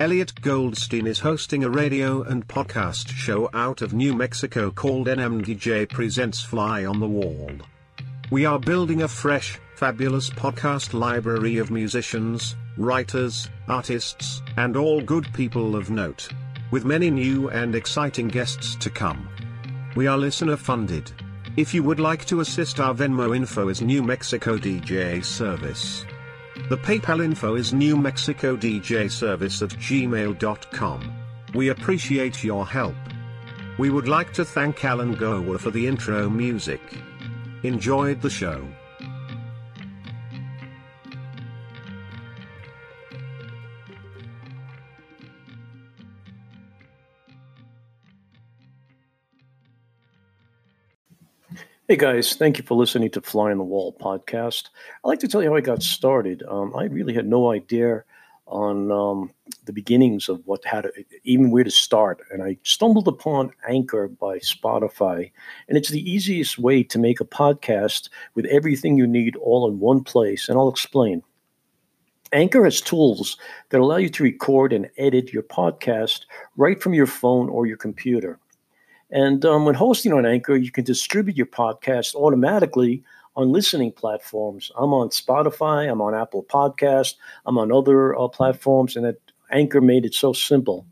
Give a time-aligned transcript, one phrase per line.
[0.00, 5.88] Eliot Goldstein is hosting a radio and podcast show out of New Mexico called NMDJ
[5.88, 7.50] Presents Fly on the Wall.
[8.30, 15.26] We are building a fresh, fabulous podcast library of musicians, writers, artists, and all good
[15.34, 16.28] people of note.
[16.70, 19.28] With many new and exciting guests to come.
[19.96, 21.10] We are listener funded.
[21.56, 26.04] If you would like to assist our Venmo info is New Mexico DJ Service.
[26.68, 31.12] The PayPal info is New Mexico DJ Service at gmail.com.
[31.54, 32.94] We appreciate your help.
[33.78, 36.82] We would like to thank Alan Gower for the intro music.
[37.62, 38.66] Enjoyed the show.
[51.90, 54.68] Hey guys, thank you for listening to Fly on the Wall podcast.
[55.02, 56.42] I'd like to tell you how I got started.
[56.46, 58.04] Um, I really had no idea
[58.46, 59.30] on um,
[59.64, 60.92] the beginnings of what how to
[61.24, 65.30] even where to start, and I stumbled upon Anchor by Spotify,
[65.66, 69.80] and it's the easiest way to make a podcast with everything you need all in
[69.80, 70.50] one place.
[70.50, 71.22] And I'll explain.
[72.34, 73.38] Anchor has tools
[73.70, 76.26] that allow you to record and edit your podcast
[76.58, 78.38] right from your phone or your computer.
[79.10, 83.02] And um, when hosting on Anchor, you can distribute your podcast automatically
[83.36, 84.70] on listening platforms.
[84.76, 87.14] I'm on Spotify, I'm on Apple Podcast,
[87.46, 89.20] I'm on other uh, platforms, and that
[89.50, 90.86] Anchor made it so simple.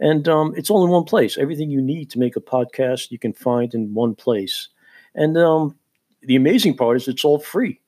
[0.00, 1.36] And um, it's all in one place.
[1.36, 4.68] Everything you need to make a podcast, you can find in one place.
[5.14, 5.76] And um,
[6.22, 7.80] the amazing part is it's all free.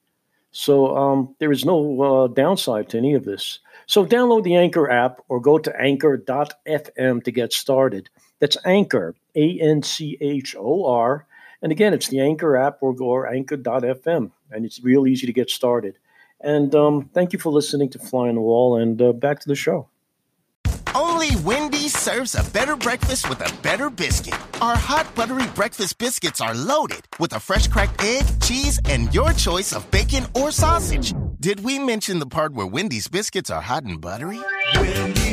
[0.52, 3.58] So um, there is no uh, downside to any of this.
[3.86, 8.10] So download the Anchor app or go to anchor.fm to get started.
[8.42, 11.24] That's Anchor, A N C H O R.
[11.62, 14.32] And again, it's the Anchor app or go or anchor.fm.
[14.50, 15.96] And it's real easy to get started.
[16.40, 18.76] And um, thank you for listening to Fly on the Wall.
[18.76, 19.88] And uh, back to the show.
[20.92, 24.34] Only Wendy's serves a better breakfast with a better biscuit.
[24.60, 29.32] Our hot buttery breakfast biscuits are loaded with a fresh cracked egg, cheese, and your
[29.34, 31.14] choice of bacon or sausage.
[31.38, 34.40] Did we mention the part where Wendy's biscuits are hot and buttery?
[34.74, 35.31] Wendy's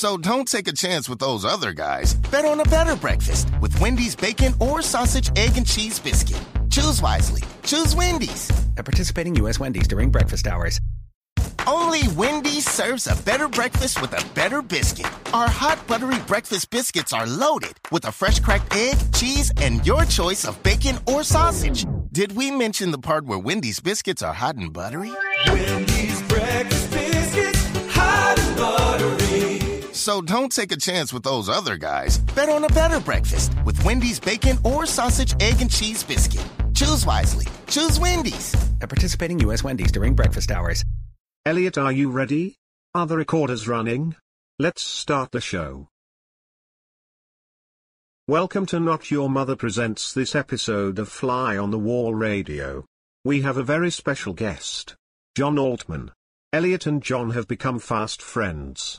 [0.00, 2.14] So don't take a chance with those other guys.
[2.14, 6.40] Bet on a better breakfast with Wendy's bacon or sausage, egg, and cheese biscuit.
[6.70, 7.42] Choose wisely.
[7.64, 8.50] Choose Wendy's.
[8.78, 9.60] At participating U.S.
[9.60, 10.80] Wendy's during breakfast hours.
[11.66, 15.12] Only Wendy's serves a better breakfast with a better biscuit.
[15.34, 20.06] Our hot buttery breakfast biscuits are loaded with a fresh cracked egg, cheese, and your
[20.06, 21.84] choice of bacon or sausage.
[22.10, 25.12] Did we mention the part where Wendy's biscuits are hot and buttery?
[25.48, 28.89] Wendy's breakfast biscuits, hot and buttery.
[30.00, 32.16] So don't take a chance with those other guys.
[32.34, 36.46] Bet on a better breakfast with Wendy's bacon or sausage, egg, and cheese biscuit.
[36.72, 37.46] Choose wisely.
[37.66, 38.54] Choose Wendy's.
[38.80, 39.62] At participating U.S.
[39.62, 40.86] Wendy's during breakfast hours.
[41.44, 42.56] Eliot, are you ready?
[42.94, 44.16] Are the recorders running?
[44.58, 45.90] Let's start the show.
[48.26, 52.86] Welcome to Not Your Mother Presents this episode of Fly on the Wall Radio.
[53.22, 54.96] We have a very special guest.
[55.36, 56.10] John Altman.
[56.54, 58.98] Eliot and John have become fast friends.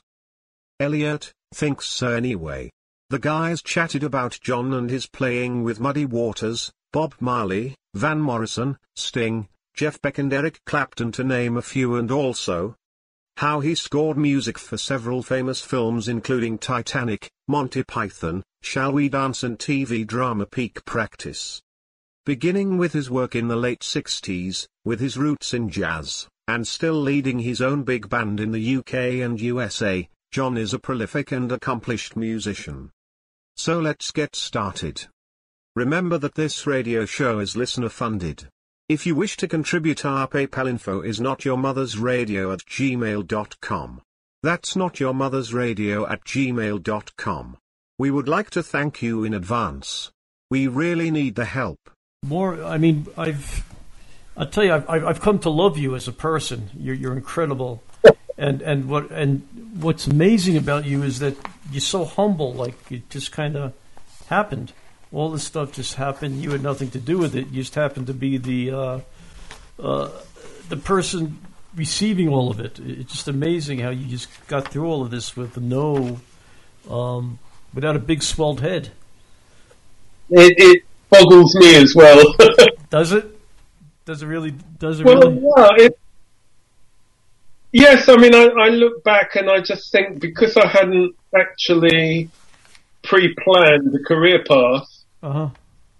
[0.81, 2.71] Eliot, thinks so anyway.
[3.11, 8.79] The guys chatted about John and his playing with Muddy Waters, Bob Marley, Van Morrison,
[8.95, 12.75] Sting, Jeff Beck and Eric Clapton to name a few and also
[13.37, 19.43] how he scored music for several famous films including Titanic, Monty Python, Shall We Dance
[19.43, 21.61] and TV drama Peak Practice.
[22.25, 26.99] Beginning with his work in the late 60s, with his roots in jazz, and still
[26.99, 28.93] leading his own big band in the UK
[29.23, 32.91] and USA, John is a prolific and accomplished musician.
[33.57, 35.07] So let's get started.
[35.75, 38.47] Remember that this radio show is listener funded.
[38.87, 44.01] If you wish to contribute our PayPal info is notyourmothersradio at gmail.com.
[44.41, 47.57] That's notyourmothersradio at gmail.com.
[47.99, 50.11] We would like to thank you in advance.
[50.49, 51.79] We really need the help.
[52.23, 53.65] More, I mean, I've,
[54.37, 56.69] I'll tell you, I've, I've come to love you as a person.
[56.73, 57.83] You're, you're incredible.
[58.41, 59.47] And, and what, and
[59.79, 61.35] what's amazing about you is that
[61.71, 63.73] you're so humble, like it just kind of
[64.27, 64.73] happened
[65.13, 66.41] all this stuff just happened.
[66.41, 67.47] You had nothing to do with it.
[67.49, 68.99] You just happened to be the uh,
[69.79, 70.09] uh,
[70.69, 71.37] the person
[71.75, 72.79] receiving all of it.
[72.79, 76.19] It's just amazing how you just got through all of this with no,
[76.89, 77.39] um,
[77.73, 78.91] without a big swelled head.
[80.29, 82.23] It, it boggles me as well.
[82.89, 83.37] does it?
[84.05, 84.51] Does it really?
[84.79, 85.41] Does it well, really?
[85.41, 85.99] yeah, it,
[87.71, 88.07] yes.
[88.09, 92.29] I mean, I, I look back and I just think because I hadn't actually
[93.03, 94.87] pre-planned the career path
[95.23, 95.49] Uh huh.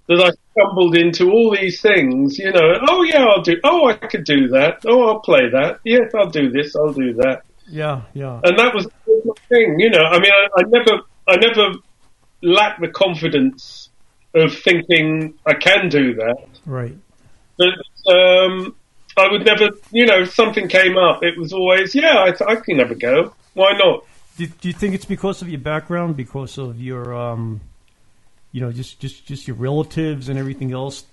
[0.07, 2.73] that I stumbled into all these things, you know.
[2.89, 3.57] Oh yeah, I'll do.
[3.63, 4.83] Oh, I could do that.
[4.85, 5.79] Oh, I'll play that.
[5.83, 6.75] Yes, I'll do this.
[6.75, 7.41] I'll do that.
[7.67, 8.39] Yeah, yeah.
[8.43, 10.03] And that was the thing, you know.
[10.03, 11.77] I mean, I, I never, I never
[12.41, 13.89] lacked the confidence
[14.35, 16.47] of thinking I can do that.
[16.65, 16.95] Right.
[17.57, 18.75] But um,
[19.17, 22.55] I would never, you know, if something came up, it was always, yeah, I, I
[22.55, 23.33] can a go.
[23.53, 24.05] Why not?
[24.37, 27.59] Do, do you think it's because of your background, because of your, um,
[28.51, 31.03] you know, just, just, just your relatives and everything else?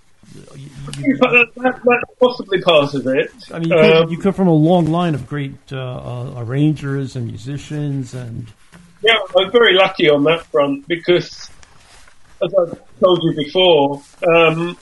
[0.55, 0.69] You-
[0.99, 3.31] you- That, that, that's possibly part of it.
[3.53, 6.35] I mean, you come, Um, you come from a long line of great uh, uh,
[6.39, 8.47] arrangers and musicians, and
[9.03, 11.51] Yeah, I'm very lucky on that front because,
[12.45, 14.77] as I've told you before, um,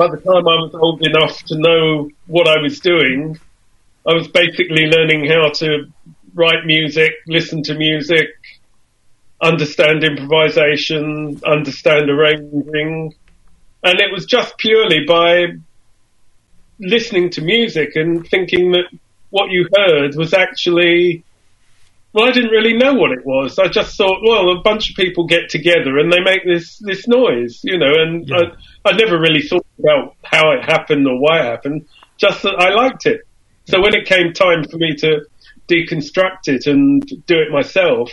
[0.00, 3.38] by the time I was old enough to know what I was doing,
[4.08, 5.92] I was basically learning how to
[6.32, 8.28] write music, listen to music,
[9.42, 13.12] understand improvisation, understand arranging,
[13.82, 15.48] and it was just purely by
[16.78, 18.86] listening to music and thinking that
[19.28, 21.22] what you heard was actually
[22.12, 23.56] well, I didn't really know what it was.
[23.58, 27.06] I just thought, well, a bunch of people get together and they make this this
[27.06, 27.92] noise, you know.
[27.94, 28.38] And Yeah.
[28.84, 31.86] I, I never really thought about how it happened or why it happened.
[32.18, 33.22] Just that I liked it.
[33.66, 35.24] So when it came time for me to
[35.68, 38.10] deconstruct it and do it myself,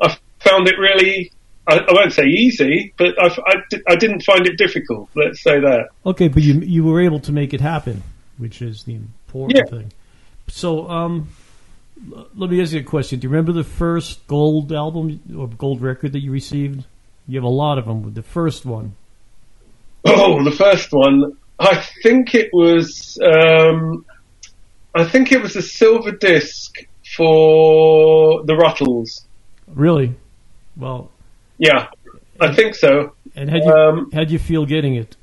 [0.00, 1.30] I found it really.
[1.66, 3.54] I, I won't say easy, but I, I,
[3.88, 5.08] I didn't find it difficult.
[5.16, 5.88] Let's say that.
[6.04, 8.02] okay, but you you were able to make it happen,
[8.36, 9.78] which is the important Yeah.
[9.78, 9.92] thing.
[10.48, 11.28] So, um,
[12.34, 13.18] let me ask you a question.
[13.20, 16.84] Do you remember the first gold album or gold record that you received?
[17.26, 18.12] You have a lot of them.
[18.12, 18.94] The first one,
[20.04, 21.36] Oh, the first one.
[21.58, 23.18] I think it was.
[23.22, 24.04] Um,
[24.94, 26.76] I think it was a silver disc
[27.16, 29.26] for the Ruttles.
[29.68, 30.14] really?
[30.76, 31.10] Well,
[31.58, 31.86] Yeah,
[32.40, 33.14] I think so.
[33.36, 35.16] and how you Um, how'd you feel getting it?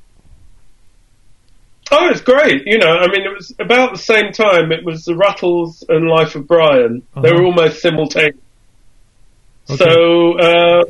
[1.94, 2.64] Oh, it's great.
[2.66, 4.72] You know, I mean, it was about the same time.
[4.72, 7.04] It was the Ruttles and Life of Brian.
[7.22, 7.38] They Uh-huh.
[7.38, 8.38] were almost simultaneous.
[9.70, 9.84] Okay.
[9.84, 10.84] So uh,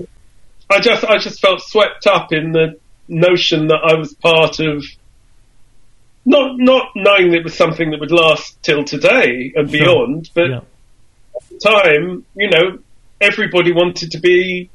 [0.70, 2.80] I just, I just felt swept up in the
[3.12, 4.84] notion that I was part of.
[6.24, 9.80] Not, not knowing that it was something that would last till today and Sure.
[9.80, 10.60] beyond, but yeah,
[11.64, 12.78] time, you know,
[13.20, 14.70] everybody wanted to be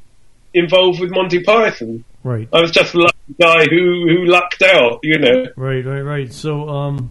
[0.54, 2.04] involved with Monty Python.
[2.24, 2.48] right.
[2.52, 5.46] I was just a lucky guy who, who lucked out, you know.
[5.56, 6.32] Right, right, right.
[6.32, 7.10] So, um,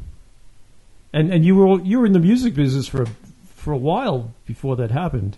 [1.14, 3.06] and and you were you were in the music business for
[3.56, 5.38] for a while before that happened.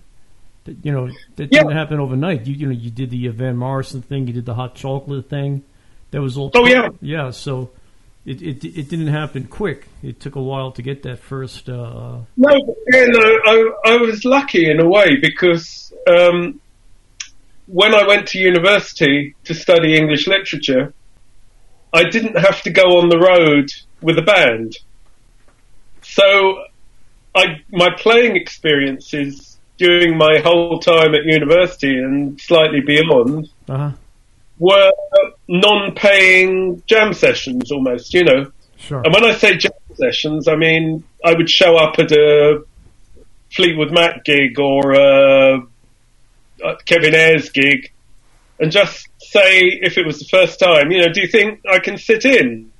[0.82, 1.60] You know, that Yeah.
[1.62, 2.48] didn't happen overnight.
[2.48, 5.64] You you know, you did the Van Morrison thing, you did the hot chocolate thing.
[6.12, 6.52] That was all.
[6.54, 6.90] Oh, yeah.
[7.02, 7.32] yeah.
[7.32, 7.72] So,
[8.26, 9.88] it it it didn't happen quick.
[10.04, 11.70] It took a while to get that first.
[11.70, 16.60] Uh, No, but yeah, no, I, I was lucky in a way because um,
[17.68, 20.94] when I went to university to study English literature,
[21.94, 23.70] I didn't have to go on the road
[24.02, 24.76] with a band.
[26.02, 26.66] So,
[27.34, 33.92] I my playing experiences during my whole time at university and slightly beyond uh
[34.60, 34.92] were
[35.48, 38.52] non-paying jam sessions almost, you know.
[38.78, 39.02] Sure.
[39.04, 42.64] And when I say jam sessions, I mean I would show up at a
[43.52, 45.58] Fleetwood Mac gig or a,
[46.64, 47.92] a Kevin Ayers gig
[48.60, 51.80] and just say, if it was the first time, you know, do you think I
[51.80, 52.72] can sit in?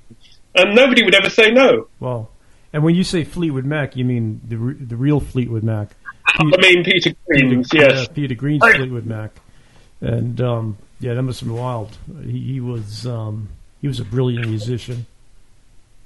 [0.56, 1.88] And nobody would ever say no.
[2.00, 2.32] Well,
[2.74, 5.96] and when you say Fleetwood Mac, you mean the re- the real Fleetwood Mac.
[6.26, 8.08] I mean, Peter Green's, Peter, yes.
[8.08, 9.32] yeah, Peter Green's Fleetwood Mac,
[10.02, 11.98] and um, yeah, that must have been wild.
[12.24, 13.50] He, he was um,
[13.82, 15.06] he was a brilliant musician.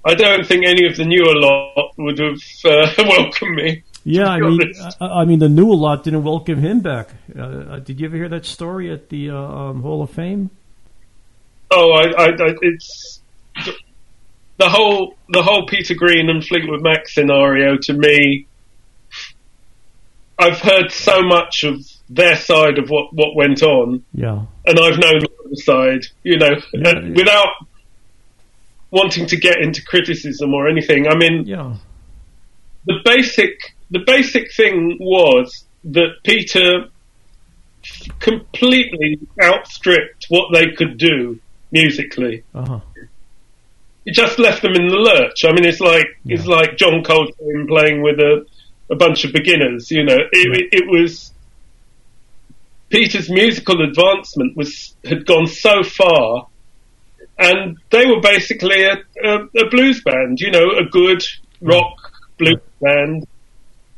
[0.04, 3.84] I don't think any of the newer lot would have uh, welcomed me.
[4.04, 4.60] Yeah, I mean.
[5.00, 7.10] I, I mean, the new lot didn't welcome him back.
[7.36, 10.50] Uh, uh, did you ever hear that story at the uh, um, Hall of Fame?
[11.70, 13.22] Oh, I, I, I, it's
[14.58, 17.78] the whole the whole Peter Green and Fleetwood Mac scenario.
[17.78, 18.48] To me,
[20.38, 25.00] I've heard so much of their side of what what went on, Yeah, and I've
[25.00, 26.02] known the other side.
[26.24, 27.10] You know, Yeah, yeah.
[27.16, 27.50] without
[28.92, 31.08] wanting to get into criticism or anything.
[31.08, 31.76] I mean, yeah,
[32.86, 36.86] the basic the basic thing was that Peter
[38.20, 41.40] completely outstripped what they could do
[41.72, 42.44] musically.
[42.54, 42.80] uh huh.
[44.06, 45.46] It just left them in the lurch.
[45.46, 48.46] I mean, it's like it's like John Coltrane playing with a
[48.90, 49.92] a bunch of beginners.
[49.92, 51.32] You know, it, it, it was
[52.92, 56.48] Peter's musical advancement was had gone so far,
[57.40, 60.40] and they were basically a, a, a blues band.
[60.40, 61.24] You know, a good
[61.62, 63.26] rock blues band.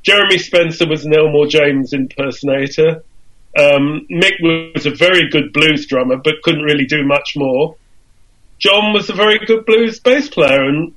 [0.04, 3.04] Jeremy Spencer was an Elmore James impersonator.
[3.58, 4.34] Um, Mick
[4.76, 7.76] was a very good blues drummer, but couldn't really do much more.
[8.60, 10.94] John was a very good blues bass player, and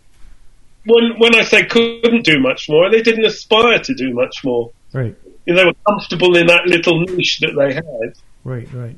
[0.84, 4.70] when when I say couldn't do much more, they didn't aspire to do much more.
[4.92, 8.14] Right, You know, they were comfortable in that little niche that they had.
[8.44, 8.96] right, right.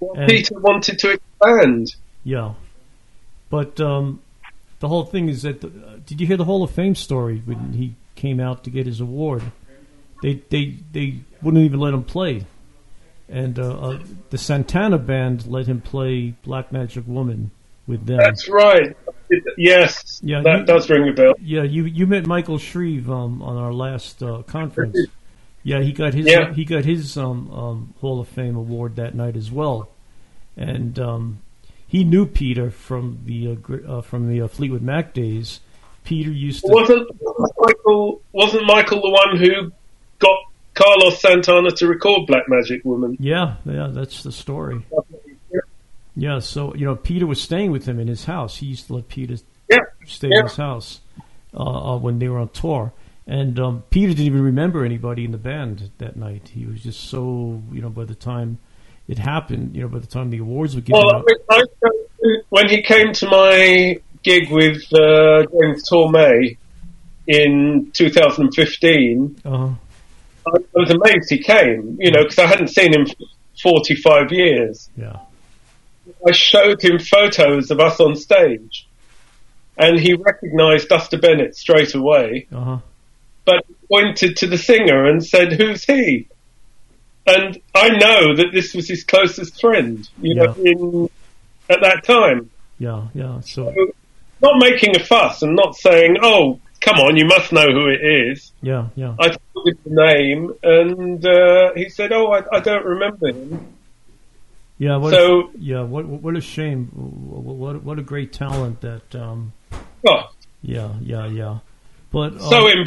[0.00, 1.94] Well, And- Peter wanted to expand.
[2.24, 2.54] Yeah,
[3.50, 4.20] but um,
[4.80, 5.64] the whole thing is that.
[5.64, 5.68] Uh,
[6.06, 9.00] did you hear the Hall of Fame story when he came out to get his
[9.00, 9.42] award?
[10.22, 12.46] They they they wouldn't even let him play,
[13.28, 13.98] and uh, uh,
[14.30, 17.50] the Santana band let him play Black Magic Woman
[17.88, 18.18] with them.
[18.18, 18.96] That's right.
[19.56, 21.34] Yes, Yeah, that you- does ring a bell.
[21.40, 24.96] Yeah, you you met Michael Shrieve um, on our last uh, conference.
[25.64, 26.52] Yeah, he got his Yeah.
[26.52, 29.88] he got his um, um, Hall of Fame award that night as well,
[30.56, 31.38] and um,
[31.86, 35.60] he knew Peter from the uh, uh, from the uh, Fleetwood Mac days.
[36.04, 38.20] Peter used to Wasn't wasn't Michael?
[38.32, 39.72] Wasn't Michael the one who
[40.18, 40.36] got
[40.74, 43.16] Carlos Santana to record Black Magic Woman?
[43.20, 44.82] yeah yeah that's the story.
[46.14, 48.56] Yeah, so you know Peter was staying with him in his house.
[48.56, 49.36] He used to let Peter
[49.70, 51.00] Yeah, stay in his house
[51.54, 52.92] uh, uh, when they were on tour.
[53.26, 56.48] And um, Peter didn't even remember anybody in the band that night.
[56.54, 58.58] He was just so, you know, by the time
[59.08, 61.68] it happened, you know, by the time the awards were given Well, out.
[62.50, 66.56] when he came to my gig with uh, James Tormey
[67.28, 69.68] in 2015, Uh-huh.
[70.44, 71.96] I was amazed he came.
[72.00, 73.14] You know, because I hadn't seen him for
[73.62, 74.90] 45 years.
[74.96, 75.20] Yeah.
[76.26, 78.88] I showed him photos of us on stage,
[79.78, 82.48] and he recognised Duster Bennett straight away.
[82.52, 82.78] Uh-huh.
[83.44, 86.28] But pointed to the singer and said, "Who's he?"
[87.26, 91.08] And I know that this was his closest friend, you know, in
[91.70, 92.50] at that time.
[92.78, 93.40] Yeah, yeah.
[93.40, 93.72] So,
[94.40, 98.00] Not making a fuss and not saying, "Oh, come on, you must know who it
[98.04, 99.14] is." yeah, yeah.
[99.20, 103.74] I told him the name, and uh, he said, "Oh, I, I don't remember him."
[104.78, 106.86] Yeah, what So- yeah, what what a shame.
[106.86, 109.52] What what, a great talent that um
[110.04, 110.30] Oh,
[110.62, 111.58] yeah, yeah, yeah.
[112.10, 112.84] But um, so im-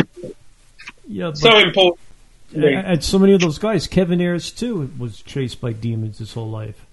[1.07, 1.99] yeah, but, so important.
[2.53, 6.49] and, so many of those guys, Kevin Ayers too was chased by demons his whole
[6.49, 6.85] life.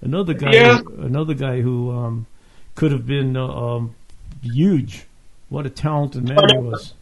[0.00, 0.80] Another guy Yeah.
[0.98, 2.26] another guy who um
[2.74, 3.94] could have been uh, um
[4.42, 5.04] huge.
[5.48, 6.94] What a talented man he was.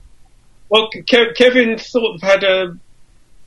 [0.68, 2.76] Well, Ke- Kevin sort of had a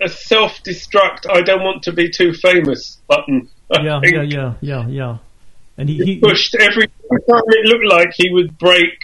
[0.01, 1.29] a self-destruct.
[1.29, 3.47] I don't want to be too famous button.
[3.71, 4.15] I Yeah, think.
[4.15, 5.17] yeah, yeah, yeah, yeah.
[5.77, 6.91] And he, he pushed every time
[7.47, 8.97] it looked like he would break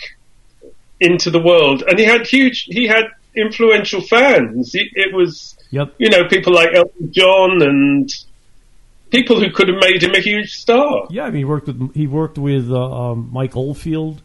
[0.99, 2.63] into the world, and he had huge.
[2.69, 3.05] He had
[3.35, 4.73] influential fans.
[4.75, 8.09] It, it was, yep, you know, people like Elton John and
[9.11, 11.07] people who could have made him a huge star.
[11.09, 11.23] yeah.
[11.23, 14.21] I mean, he worked with he worked with uh, um, Mike Oldfield.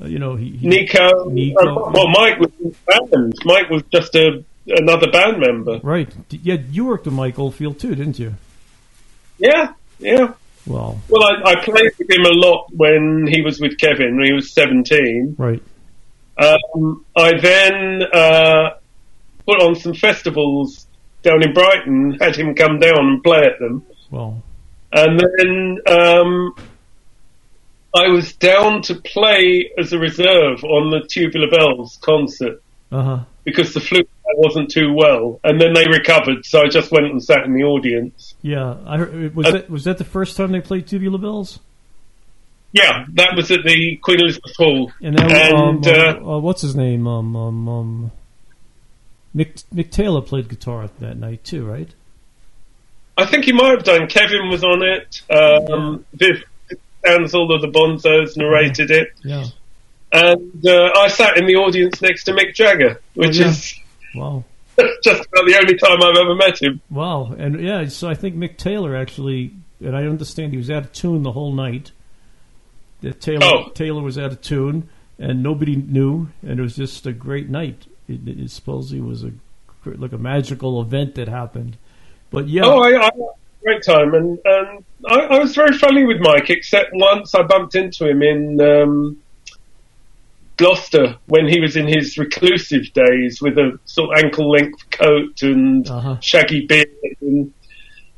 [0.00, 1.60] Uh, you know, he, he Nico, Nico.
[1.86, 2.50] uh, well, Mike was
[2.86, 3.34] band.
[3.44, 5.78] Mike was just a another band member.
[5.82, 6.08] right.
[6.30, 8.34] Yeah, you worked with Mike Oldfield too, didn't you?
[9.38, 10.32] Yeah, yeah.
[10.66, 14.16] Well, Well, I, I played with him a lot when he was with Kevin.
[14.16, 15.34] When he was seventeen.
[15.38, 15.62] right.
[16.36, 18.70] Um, I then uh,
[19.46, 20.86] put on some festivals
[21.22, 23.84] down in Brighton, had him come down and play at them.
[24.10, 24.42] Well,
[24.92, 26.54] And then um,
[27.94, 32.62] I was down to play as a reserve on the Tubular Bells concert
[32.92, 33.24] uh huh.
[33.44, 35.40] because the flute wasn't too well.
[35.44, 38.34] And then they recovered, so I just went and sat in the audience.
[38.42, 41.60] Yeah, I heard, was Uh, that was that the first time they played Tubular Bells?
[42.74, 44.90] Yeah, that was at the Queen Elizabeth Hall.
[45.00, 47.06] And then um, And, uh, uh, what's his name?
[47.06, 48.12] Um, um, um,
[49.34, 51.88] Mick Mick Taylor played guitar that night too, right?
[53.16, 54.08] I think he might have done.
[54.08, 55.22] Kevin was on it.
[55.30, 56.42] Um, Viv
[57.04, 59.08] Stanshall of the Bonzos narrated it.
[59.22, 59.44] Yeah.
[60.12, 63.48] And uh, I sat in the audience next to Mick Jagger, which Oh, yeah.
[63.50, 63.74] is
[64.16, 64.44] Wow.
[65.04, 66.80] just about the only time I've ever met him.
[66.90, 67.34] Wow.
[67.38, 70.92] And yeah, so I think Mick Taylor actually, and I understand he was out of
[70.92, 71.92] tune the whole night.
[73.04, 73.68] That Taylor Oh.
[73.74, 77.86] Taylor was out of tune, and nobody knew, and it was just a great night.
[78.08, 79.30] It, it supposedly was a
[79.84, 81.76] like a magical event that happened.
[82.30, 83.10] But yeah, Oh, I, I
[83.62, 87.74] great time, and, and I, I was very friendly with Mike, except once I bumped
[87.74, 89.18] into him in um,
[90.56, 95.42] Gloucester when he was in his reclusive days with a sort of ankle length coat
[95.42, 96.18] and Uh-huh.
[96.20, 96.88] shaggy beard,
[97.20, 97.52] and,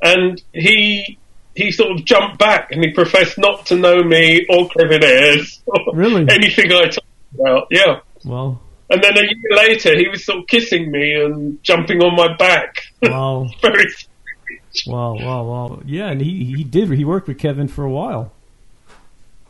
[0.03, 1.19] and he
[1.57, 5.63] he sort of jumped back and he professed not to know me or Kevin Ayers
[5.67, 6.27] or Really?
[6.31, 7.01] anything I talked
[7.41, 7.67] about.
[7.71, 8.01] Yeah.
[8.25, 8.61] well,
[8.91, 12.37] And then a year later, he was sort of kissing me and jumping on my
[12.37, 12.83] back.
[13.03, 14.87] wow, Very strange.
[14.87, 15.83] wow, wow, wow.
[15.87, 16.91] Yeah, and he he did.
[16.91, 18.33] He worked with Kevin for a while.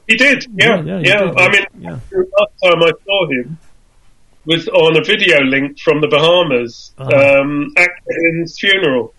[0.08, 0.98] He did, yeah, Yeah, yeah.
[1.00, 1.36] yeah, did.
[1.38, 1.98] I mean, Yeah.
[2.10, 3.58] the last time I saw him
[4.44, 7.40] was on a video link from the Bahamas Uh-huh.
[7.40, 9.12] um, at Kevin's funeral.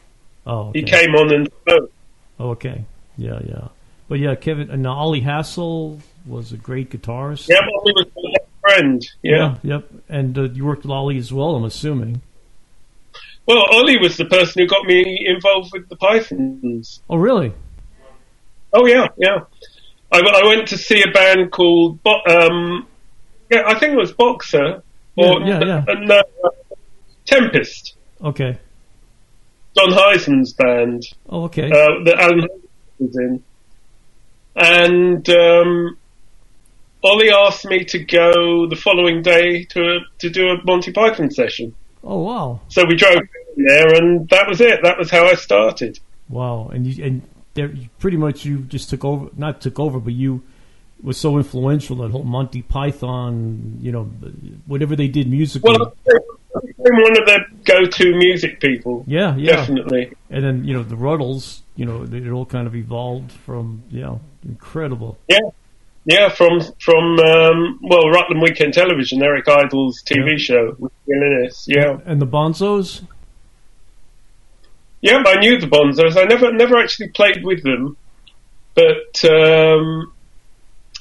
[0.46, 1.92] Oh, He came on and spoke.
[2.40, 2.86] Okay.
[3.18, 3.68] Yeah, yeah.
[4.08, 7.50] But yeah, Kevin and Ollie Halsall was a great guitarist.
[7.50, 9.08] Yeah, Ollie was my best friend.
[9.22, 9.58] Yeah.
[9.64, 9.90] yep.
[10.08, 12.22] And uh, you worked with Ollie as well, I'm assuming.
[13.46, 17.02] Well, Ollie was the person who got me involved with the Pythons.
[17.10, 17.54] Oh, really?
[18.74, 19.40] Oh yeah, yeah.
[20.12, 22.88] I, I went to see a band called Bo- um,
[23.50, 24.84] yeah, I think it was Boxer
[25.16, 25.86] or Yeah, yeah, yeah.
[25.88, 26.50] uh, no, uh,
[27.26, 27.96] Tempest.
[28.24, 28.58] Okay.
[29.78, 31.66] Jon Hiseman's band Oh, okay.
[31.72, 32.48] uh, that Alan
[33.00, 33.44] was in,
[34.56, 35.98] and um,
[37.04, 41.76] Ollie asked me to go the following day to to do a Monty Python session.
[42.04, 42.62] oh, wow.
[42.70, 43.20] So we drove
[43.56, 44.82] there, and that was it.
[44.84, 46.00] That was how I started.
[46.30, 46.70] Wow.
[46.74, 47.22] And you and
[47.54, 50.44] there, pretty much you just took over, not took over, but you
[51.04, 54.06] was so influential that whole Monty Python, you know,
[54.66, 55.78] whatever they did musically.
[55.78, 55.94] Well,
[56.56, 59.04] I became one of the go-to music people.
[59.08, 59.58] yeah, yeah.
[59.58, 60.14] Definitely.
[60.30, 64.02] And then you know the Ruttles, you know, it all kind of evolved from you
[64.02, 65.18] know incredible.
[65.28, 65.40] Yeah,
[66.06, 66.30] yeah.
[66.30, 70.38] From from um, well, Rutland Weekend Television, Eric Idle's TV Yeah.
[70.38, 71.66] show with Neil Innes.
[71.68, 73.02] Yeah, And the Bonzos,
[75.02, 75.22] yeah.
[75.26, 76.18] I knew the Bonzos.
[76.18, 77.98] I never never actually played with them,
[78.74, 80.12] but um,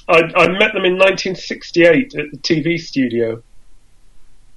[0.07, 3.41] I, I met them in 1968 at the TV studio,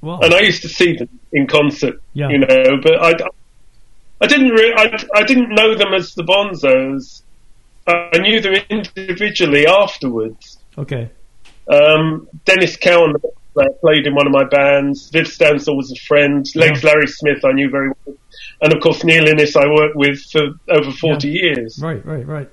[0.00, 2.00] wow, and I used to see them in concert.
[2.14, 2.28] Yeah.
[2.30, 3.12] You know, but I.
[4.22, 7.22] I didn't re- I, I didn't know them as the Bonzos.
[7.86, 10.58] I knew them individually afterwards.
[10.76, 11.10] okay,
[11.72, 13.14] Um, Dennis Cowan
[13.80, 15.08] played in one of my bands.
[15.10, 16.44] Viv Stanshall was a friend.
[16.54, 18.16] Legs Larry Smith I knew very well.
[18.60, 21.78] And of course Neil Innes I worked with for over 40 years.
[21.82, 22.50] right, right, right.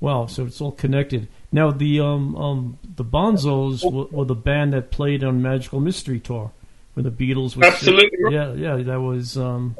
[0.00, 1.28] Wow, so it's all connected.
[1.52, 6.18] Now the um um the Bonzos were, were the band that played on Magical Mystery
[6.18, 6.50] Tour
[6.96, 8.32] when the Beatles was Absolutely right.
[8.32, 9.76] yeah yeah that was um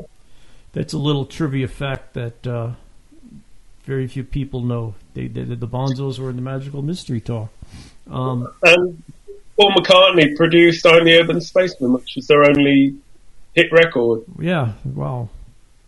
[0.73, 2.73] that's a little trivia fact that uh,
[3.85, 4.94] very few people know.
[5.14, 7.49] They, they the Bonzos were in the Magical Mystery Tour.
[8.11, 9.02] Um, And
[9.57, 12.94] Paul McCartney produced I'm the Urban Spaceman, which was their only
[13.55, 14.24] hit record.
[14.38, 15.31] yeah, wow.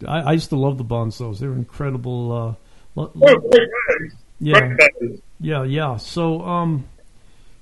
[0.06, 1.38] I, I used to love the Bonzos.
[1.40, 2.32] They were incredible.
[2.32, 2.54] Uh,
[2.94, 4.12] lo- lo- great band.
[4.40, 4.76] yeah.
[5.40, 5.96] Yeah, yeah.
[5.98, 6.86] So, um,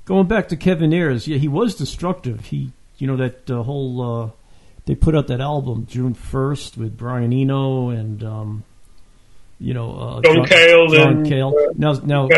[0.05, 2.45] going back to Kevin Ayers, yeah, he was destructive.
[2.47, 4.31] He, you know, that uh, whole uh,
[4.87, 8.65] they put out that album June first with Brian Eno and um,
[9.59, 11.55] you know uh, John Cale John and, Cale.
[11.57, 12.29] uh, now, now,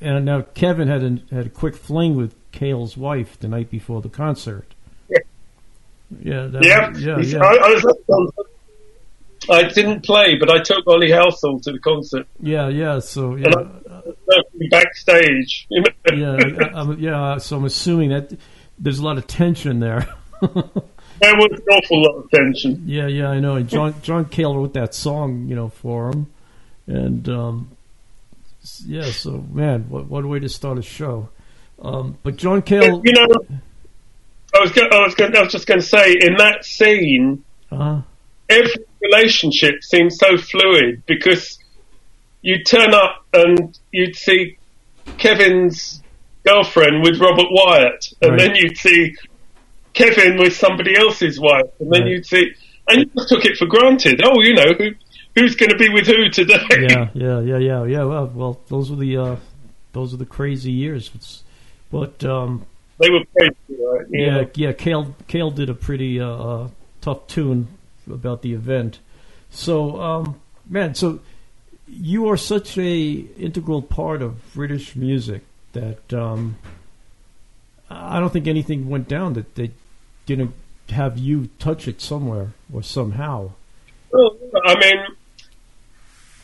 [0.00, 4.00] and now Kevin had a, had a quick fling with Cale's wife the night before
[4.00, 4.74] the concert.
[5.08, 5.18] Yeah.
[6.22, 7.38] Yeah, that, Yeah, yeah, yeah.
[7.38, 8.52] I, I was at the concert.
[9.48, 12.26] I didn't play, but I took Ollie Halsall to the concert.
[12.40, 12.98] yeah, yeah.
[12.98, 13.50] So yeah,
[14.70, 15.68] backstage.
[16.12, 16.36] yeah,
[16.74, 17.38] I, yeah.
[17.38, 18.32] So I'm assuming that
[18.78, 20.08] there's a lot of tension there.
[21.18, 22.82] There was an awful lot of tension.
[22.84, 23.56] Yeah, yeah, I know.
[23.56, 26.26] And John John Cale wrote that song, you know, for him,
[26.86, 27.70] and um,
[28.84, 29.06] yeah.
[29.06, 31.30] So man, what what a way to start a show.
[31.80, 33.26] Um, but John Cale, You know,
[34.54, 38.02] I was, go- I was, I was just going to say, in that scene, uh,
[38.50, 41.58] every relationship seems so fluid because
[42.42, 44.58] you turn up and you'd see
[45.16, 46.02] Kevin's
[46.46, 48.38] girlfriend with Robert Wyatt, and Right.
[48.40, 49.14] then you'd see
[49.94, 52.10] Kevin with somebody else's wife, and then Right.
[52.12, 52.52] you'd see,
[52.88, 54.20] and you just took it for granted.
[54.24, 54.90] Oh, you know, who,
[55.34, 56.60] who's going to be with who today?
[56.70, 58.04] yeah, yeah, yeah, yeah, yeah.
[58.04, 59.36] Well, well, those were the uh,
[59.92, 61.10] those were the crazy years.
[61.14, 61.42] It's,
[61.90, 62.64] but um,
[62.98, 64.06] They were crazy, right?
[64.10, 64.72] you yeah, yeah.
[64.72, 66.68] Cale Cale did a pretty uh, uh,
[67.00, 67.68] tough tune
[68.10, 68.98] about the event.
[69.50, 71.20] So, um, man, so
[71.88, 75.42] you are such a integral part of British music
[75.76, 76.56] that um,
[77.90, 79.70] I don't think anything went down that they
[80.24, 80.54] didn't
[80.88, 83.50] have you touch it somewhere or somehow.
[84.10, 84.98] Well, I mean,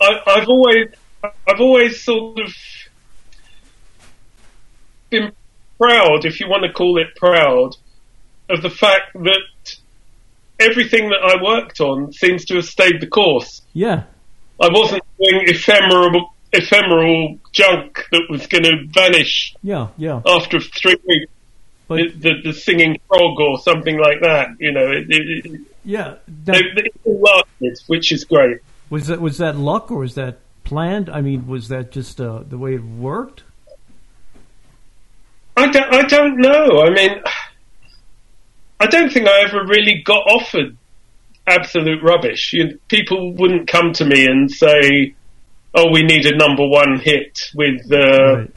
[0.00, 0.88] I, I've always,
[1.22, 2.54] I've always sort of
[5.10, 5.32] been
[5.78, 7.76] proud, if you want to call it proud,
[8.50, 9.76] of the fact that
[10.60, 13.62] everything that I worked on seems to have stayed the course.
[13.72, 14.04] Yeah,
[14.60, 20.20] I wasn't doing ephemeral, ephemeral junk that was going to vanish yeah, yeah.
[20.26, 21.32] after three weeks.
[21.88, 25.60] But The, the, the singing frog or something like that, you know, it, it, it,
[25.84, 28.58] yeah, that, all lasted, which is great.
[28.88, 31.10] was that was that luck or was that planned?
[31.10, 33.42] I mean, was that just uh, the way it worked?
[35.56, 36.82] I don't, I don't know.
[36.82, 37.22] I mean,
[38.80, 40.76] I don't think I ever really got offered
[41.46, 42.52] absolute rubbish.
[42.52, 45.14] You, people wouldn't come to me and say,
[45.74, 48.50] "Oh, we need a number one hit with uh, Right.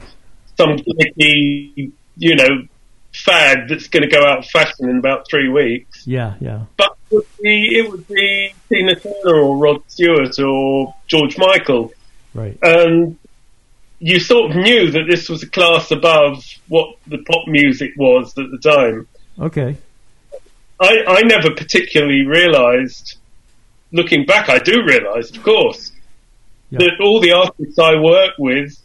[0.56, 2.66] some gimmicky, you know,
[3.14, 6.96] fad that's going to go out of fashion in about three weeks." Yeah, yeah, But
[7.10, 11.92] it would be, it would be Tina Turner or Rod Stewart or George Michael,
[12.34, 12.58] right.
[12.62, 13.16] and
[13.98, 18.36] you sort of knew that this was a class above what the pop music was
[18.36, 19.08] at the time.
[19.38, 19.76] Okay.
[20.78, 23.16] I, I never particularly realised,
[23.92, 25.92] looking back, I do realise, of course,
[26.70, 26.78] Yeah.
[26.80, 28.76] that all the artists I work with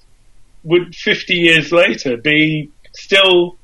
[0.64, 3.58] would 50 years later be still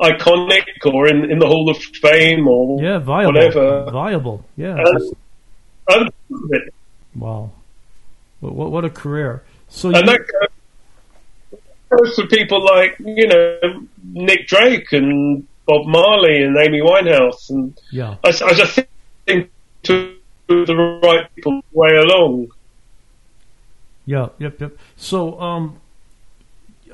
[0.00, 3.32] iconic or in, in the Hall of Fame or Yeah, viable.
[3.32, 3.90] whatever.
[3.90, 4.44] Viable.
[4.56, 4.76] Yeah.
[4.98, 5.14] Just-
[5.88, 6.12] I'm proud
[6.44, 6.74] of it.
[7.14, 7.50] wow.
[8.40, 9.42] What, what, what a career.
[9.68, 10.20] So And you, that
[11.50, 17.50] goes, goes for people like, you know, Nick Drake and Bob Marley and Amy Winehouse.
[17.50, 18.16] And yeah.
[18.24, 18.78] I, I just
[19.26, 19.50] think
[19.84, 20.16] to
[20.48, 22.48] the right people way along.
[24.06, 24.78] Yeah, yep, yep.
[24.96, 25.80] So, um,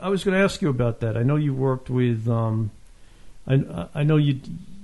[0.01, 1.17] I was going to ask you about that.
[1.17, 2.71] I know you worked with, um,
[3.47, 4.41] I, I know you,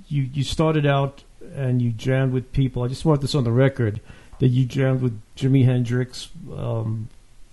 [0.07, 2.83] you, you started out and you jammed with people.
[2.83, 3.99] I just want this on the record
[4.39, 7.09] that you jammed with Jimi Hendrix, um,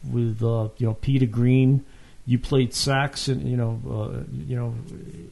[0.09, 1.85] with uh, you know Peter Green.
[2.29, 4.75] You played sax and you know, uh, you know,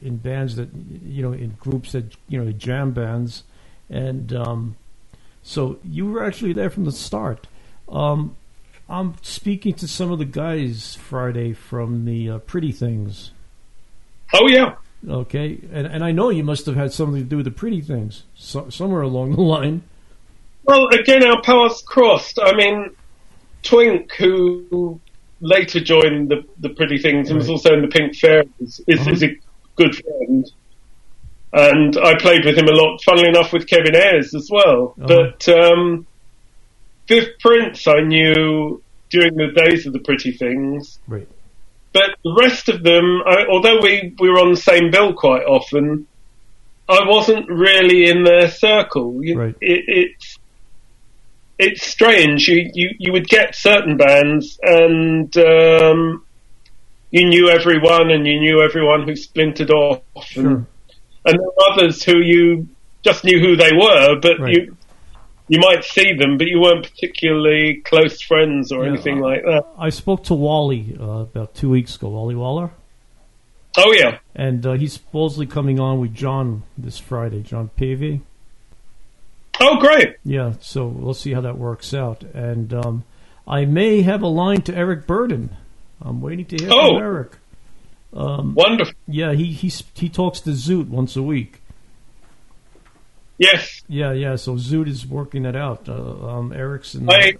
[0.01, 3.43] in bands that you know, in groups that you know, jam bands,
[3.89, 4.75] and um,
[5.43, 7.47] so you were actually there from the start.
[7.89, 8.35] Um,
[8.89, 13.31] I'm speaking to some of the guys Friday from the uh, Pretty Things.
[14.33, 14.75] Oh, yeah.
[15.07, 17.79] Okay, and and I know you must have had something to do with the Pretty
[17.81, 19.83] Things so, somewhere along the line.
[20.63, 22.39] Well, again, our paths crossed.
[22.41, 22.89] I mean,
[23.61, 24.99] Twink, who
[25.41, 28.49] later joined the, the Pretty Things and was also in the Pink Fairies,
[28.87, 29.11] is, Uh-huh.
[29.11, 29.37] is a
[29.75, 30.51] good friend.
[31.53, 34.95] And I played with him a lot, funnily enough, with Kevin Ayers as well.
[34.99, 35.07] Uh-huh.
[35.37, 36.07] But um,
[37.07, 40.99] Viv Prince, I knew during the days of the Pretty Things.
[41.07, 41.27] Right.
[41.93, 45.43] But the rest of them, I, although we, we were on the same bill quite
[45.43, 46.07] often,
[46.89, 49.23] I wasn't really in their circle.
[49.23, 49.55] You, Right.
[49.61, 50.37] it, it's
[51.57, 52.49] it's strange.
[52.49, 56.25] You, you you would get certain bands, and um,
[57.11, 60.41] you knew everyone, and you knew everyone who splintered off, Sure.
[60.47, 60.65] and,
[61.25, 62.67] and there were others who you
[63.03, 64.53] just knew who they were, but Right.
[64.53, 64.74] you
[65.47, 69.43] you might see them, but you weren't particularly close friends or Yeah, anything uh, like
[69.43, 69.65] that.
[69.77, 72.71] I spoke to Wally uh, about two weeks ago, Wally Waller,
[73.77, 74.19] Oh yeah.
[74.35, 78.21] and uh, he's supposedly coming on with John this Friday, John Povey.
[79.59, 80.15] Oh great.
[80.23, 82.23] Yeah, so we'll see how that works out.
[82.33, 83.03] And um,
[83.47, 85.49] I may have a line to Eric Burdon.
[86.01, 86.95] I'm waiting to hear Oh.
[86.95, 87.31] from Eric.
[88.11, 88.93] Wonderful.
[89.07, 91.61] Yeah, he he he talks to Zoot once a week.
[93.37, 93.81] Yes.
[93.87, 94.35] Yeah, yeah.
[94.35, 95.87] So Zoot is working that out.
[95.89, 97.33] Uh, um, I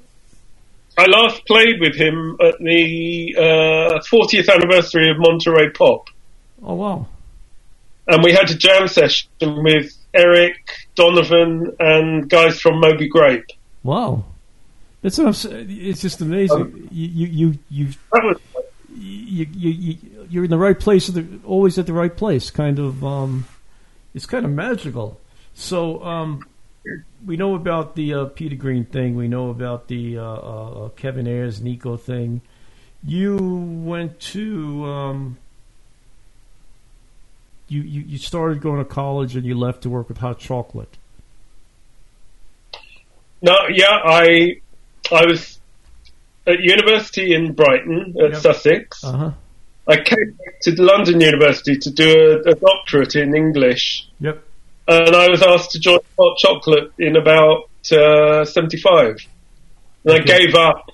[0.97, 6.09] I last played with him at the uh, 40th anniversary of Monterey Pop,
[6.63, 7.07] Oh wow.
[8.07, 10.55] and we had a jam session with Eric
[10.95, 13.45] Donovan and guys from Moby Grape.
[13.83, 14.23] Wow.
[15.01, 15.67] That's what I'm saying.
[15.69, 16.61] It's just amazing.
[16.61, 18.35] Um, you, you, you, you,
[18.95, 19.97] you, you,
[20.29, 21.11] you're in the right place,
[21.45, 22.49] always at the right place.
[22.49, 23.45] Kind of, um,
[24.15, 25.19] it's kind of magical.
[25.55, 26.45] So, um,
[27.25, 29.15] we know about the uh, Peter Green thing.
[29.15, 32.41] We know about the uh, uh, Kevin Ayers Nico thing.
[33.03, 33.37] You
[33.83, 35.37] went to, um,
[37.67, 40.97] you, you, you started going to college and you left to work with Hot Chocolate.
[43.41, 43.99] no, yeah.
[44.03, 44.61] I
[45.11, 45.59] I was
[46.47, 48.41] at university in Brighton at Yep.
[48.41, 49.03] Sussex.
[49.03, 49.31] Uh huh.
[49.87, 54.43] I came back to London University to do a, a doctorate in English, Yep.
[54.87, 59.25] And I was asked to join Hot Chocolate in about uh, 75.
[60.05, 60.89] And I gave up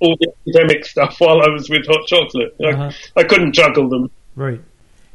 [0.00, 2.54] all the academic stuff while I was with Hot Chocolate.
[2.60, 2.90] I, Uh-huh.
[3.16, 4.10] I couldn't juggle them.
[4.34, 4.60] Right.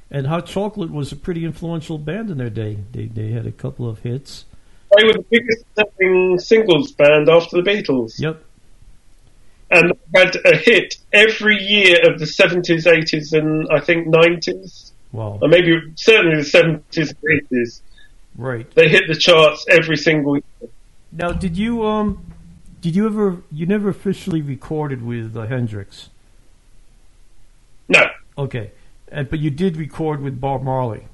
[0.10, 2.78] And Hot Chocolate was a pretty influential band in their day.
[2.92, 4.46] They they had a couple of hits.
[4.98, 8.20] They were the biggest selling singles band after the Beatles.
[8.20, 8.44] Yep.
[9.70, 14.92] And had a hit every year of the 70s, 80s, and I think 90s.
[15.14, 15.40] Wow.
[15.42, 17.80] Or maybe certainly the 70s and 80s.
[18.42, 18.70] Right.
[18.74, 20.70] They hit the charts every single year.
[21.12, 22.26] Now, did you um,
[22.82, 23.38] did you ever?
[23.52, 26.10] You never officially recorded with uh, Hendrix.
[27.88, 28.02] No.
[28.38, 28.72] Okay.
[29.10, 31.06] And, but you did record with Bob Marley.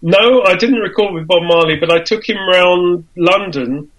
[0.00, 3.90] No, I didn't record with Bob Marley, but I took him round London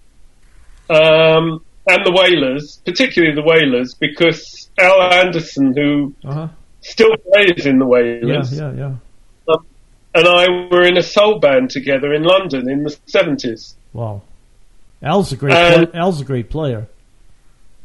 [0.88, 6.48] um, and the Wailers, particularly the Wailers, because Al Anderson, who Uh huh.
[6.80, 8.52] still plays in the Wailers.
[8.58, 8.72] Yeah.
[8.72, 8.78] Yeah.
[8.78, 8.94] Yeah.
[10.14, 13.74] And I were in a soul band together in London in the 70s.
[13.92, 14.22] Wow.
[15.02, 15.52] Al's a great.
[15.52, 16.88] Pla- Al's a great player.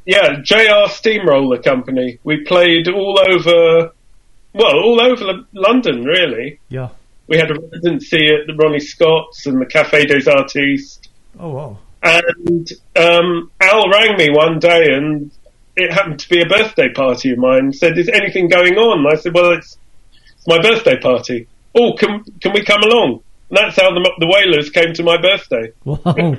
[0.06, 2.20] Yeah, JR Steamroller Company.
[2.24, 3.92] We played all over,
[4.54, 6.60] well, all over London, really.
[6.70, 6.90] Yeah.
[7.28, 11.00] We had a residency at the Ronnie Scott's and the Café des Artistes.
[11.40, 11.78] Oh wow.
[12.04, 15.32] And um, Al rang me one day and
[15.76, 17.74] it happened to be a birthday party of mine.
[17.74, 19.78] Said, "Is anything going on?" I said, "Well, it's,
[20.36, 21.48] it's my birthday party.
[21.76, 25.18] Oh, can can we come along?" And that's how the the Wailers came to my
[25.18, 25.72] birthday.
[25.84, 26.38] Wow.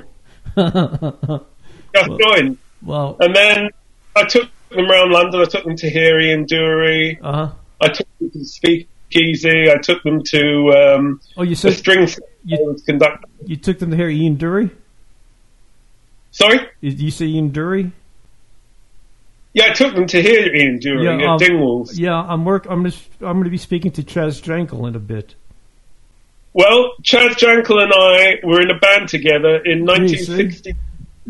[1.95, 3.15] Just joined, Wow.
[3.19, 3.69] and then
[4.15, 5.41] I took them around London.
[5.41, 7.17] I took them to hear Ian Dury.
[7.21, 7.51] uh huh.
[7.81, 9.69] I took them to Speakeasy.
[9.71, 12.75] I took them to um, Oh, you the said string you-
[13.45, 14.71] you took them to hear Ian Dury.
[16.31, 16.59] Sorry.
[16.81, 17.91] Did you say Ian Dury?
[19.57, 21.97] Yeah, I took them to hear Ian Dury Yeah, at um, Dingwalls.
[21.97, 22.67] Yeah, I'm work.
[22.69, 23.03] I'm just.
[23.21, 25.33] I'm going to be speaking to Chaz Jankel in a bit.
[26.53, 30.75] Well, Chaz Jankel and I were in a band together in 1960.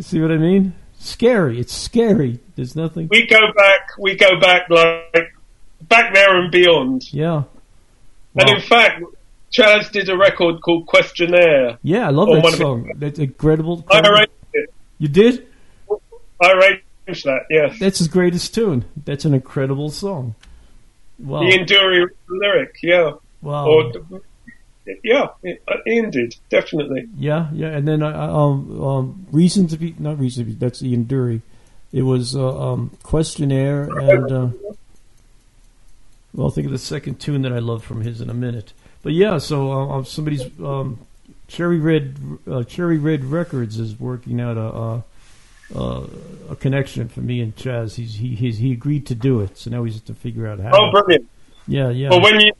[0.01, 0.73] See what I mean?
[0.99, 1.57] Scary.
[1.57, 2.41] It's scary.
[2.57, 3.07] There's nothing.
[3.09, 5.33] We go back, we go back like
[5.83, 7.03] back there and beyond.
[7.13, 7.43] Yeah.
[8.35, 9.03] And in fact,
[9.57, 11.77] Chaz did a record called Questionnaire.
[11.81, 12.91] Yeah, I love that song.
[12.97, 13.85] That's incredible.
[13.89, 14.73] I arranged it.
[14.97, 15.47] You did?
[16.41, 17.45] I arranged that.
[17.49, 18.85] Yes, That's his greatest tune.
[19.05, 20.35] That's an incredible song.
[21.19, 21.43] Wow.
[21.43, 22.77] Ian Dury lyric.
[22.83, 23.67] Yeah, wow.
[23.67, 23.91] or
[25.03, 25.27] yeah,
[25.87, 27.07] Ian did definitely.
[27.17, 30.55] Yeah, yeah, and then I I- um um reason to be not reason to be
[30.55, 31.41] that's Ian Dury.
[31.91, 34.49] It was uh, um questionnaire and uh,
[36.33, 38.73] well, I'll think of the second tune that I love from his in a minute.
[39.01, 40.99] But yeah, so uh, um, somebody's um,
[41.47, 42.15] Cherry Red
[42.49, 45.03] uh, Cherry Red Records is working out a.
[45.73, 46.07] a uh,
[46.51, 47.95] a connection for me and Chaz.
[47.95, 50.47] He's he he's, he agreed to do it, so now we just have to figure
[50.47, 50.71] out how.
[50.73, 51.27] Oh, brilliant!
[51.67, 52.09] yeah, yeah.
[52.09, 52.53] Well, when you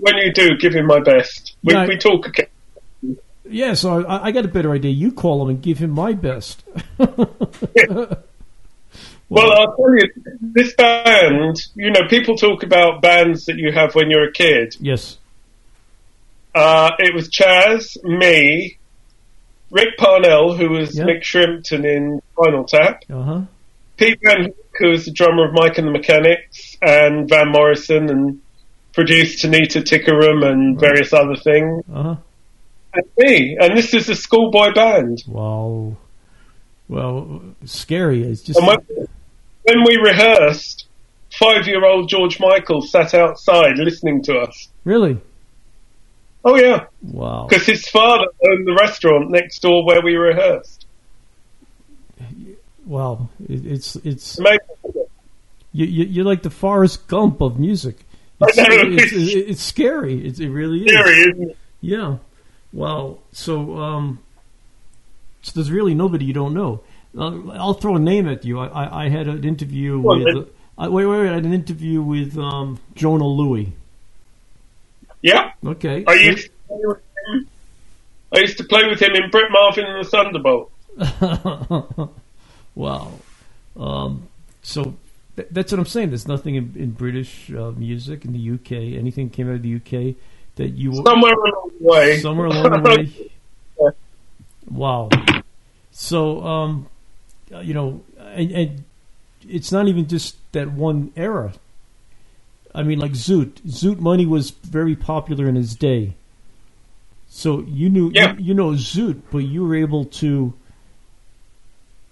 [0.00, 1.56] when you do, give him my best.
[1.62, 1.86] We, Yeah.
[1.86, 2.26] we talk.
[2.26, 2.46] Again.
[3.46, 4.90] Yeah, so I, I got a better idea.
[4.92, 6.62] You call him and give him my best.
[9.30, 11.56] Well, I'll tell you, this band.
[11.74, 14.76] You know, people talk about bands that you have when you're a kid.
[14.80, 15.18] yes.
[16.54, 18.78] Uh, it was Chaz, me,
[19.74, 21.04] Rick Parnell, who was Yeah.
[21.04, 23.40] Mick Shrimpton in Spinal Tap, Uh huh.
[23.96, 28.08] Pete Van Hooke, who was the drummer of Mike and the Mechanics, and Van Morrison,
[28.08, 28.40] and
[28.92, 32.16] produced Tanita Tikaram and various other things, Uh huh.
[32.94, 33.56] and me.
[33.60, 35.18] And this is a schoolboy band.
[35.26, 35.96] Wow.
[36.88, 38.22] Well, scary.
[38.22, 38.76] It's just when,
[39.64, 40.86] when we rehearsed,
[41.38, 44.68] five-year-old George Michael sat outside listening to us.
[44.84, 45.18] really
[46.44, 47.46] Oh yeah, wow.
[47.48, 50.84] because his father owned the restaurant next door where we rehearsed.
[52.86, 53.28] Wow.
[53.48, 54.58] It, it's it's Amazing.
[55.72, 58.04] you, you you're like the Forrest Gump of music.
[58.40, 58.64] It's, know.
[58.68, 60.26] it's, it's, it's scary.
[60.26, 60.92] It's, it really is.
[60.92, 61.56] Scary, isn't it?
[61.80, 62.18] Yeah.
[62.72, 63.18] Wow.
[63.32, 64.18] So um,
[65.42, 66.82] so there's really nobody you don't know.
[67.16, 68.58] Uh, I'll throw a name at you.
[68.58, 70.48] I I, I had an interview with.
[70.76, 71.30] I, wait, wait, wait!
[71.30, 73.72] I had an interview with um, Jona Lewie.
[75.24, 75.52] Yeah.
[75.64, 76.04] Okay.
[76.06, 77.48] I used, to play with him.
[78.30, 80.70] I used to play with him in Brett Marvin and the Thunderbolt.
[82.74, 83.12] wow.
[83.74, 84.28] Um,
[84.60, 84.94] so
[85.36, 86.10] th- that's what I'm saying.
[86.10, 88.98] There's nothing in, in British uh, music in the UK.
[88.98, 90.14] Anything came out of the UK
[90.56, 92.20] that you Somewhere along the way.
[92.20, 93.30] somewhere along the
[93.78, 93.90] way.
[94.70, 95.10] Wow.
[95.90, 96.88] So, um,
[97.62, 98.84] you know, and, and
[99.48, 101.54] it's not even just that one era.
[102.74, 103.60] I mean, like Zoot.
[103.66, 106.14] Zoot money was very popular in his day.
[107.28, 108.34] So you knew, Yeah.
[108.36, 110.54] you, you know, Zoot, but you were able to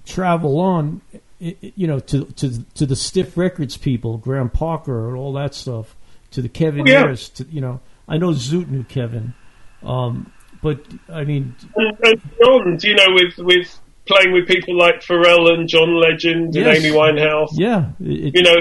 [0.04, 1.00] travel on,
[1.38, 5.94] you know, to to to the Stiff Records people, Graham Parker, and all that stuff,
[6.32, 6.98] to the Kevin Oh, yeah.
[7.00, 7.28] Harris.
[7.30, 9.34] To, you know, I know Zoot knew Kevin,
[9.82, 15.00] um, but I mean, and, and beyond, you know, with, with playing with people like
[15.00, 16.76] Pharrell and John Legend Yes.
[16.76, 18.56] and Amy Winehouse, yeah, it, you know,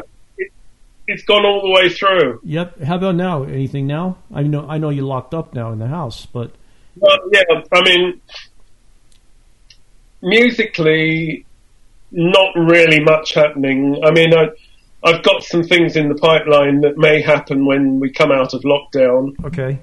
[1.11, 2.39] it's gone all the way through.
[2.43, 2.81] Yep.
[2.81, 3.43] How about now?
[3.43, 4.17] Anything now?
[4.33, 4.67] I know.
[4.67, 6.51] I know you're locked up now in the house, but
[6.97, 8.21] But yeah, I mean,
[10.21, 11.45] musically,
[12.11, 14.01] not really much happening.
[14.03, 14.49] I mean, I,
[15.03, 18.61] I've got some things in the pipeline that may happen when we come out of
[18.61, 19.33] lockdown.
[19.45, 19.79] okay.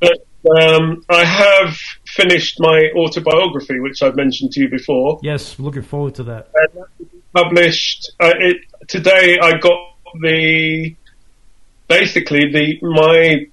[0.00, 0.18] But
[0.58, 5.20] um, I have finished my autobiography, which I've mentioned to you before.
[5.22, 6.48] Yes, looking forward to that.
[7.34, 8.56] Published uh, it
[8.88, 9.38] today.
[9.40, 9.89] I got
[10.20, 10.94] the
[11.88, 13.46] basically the my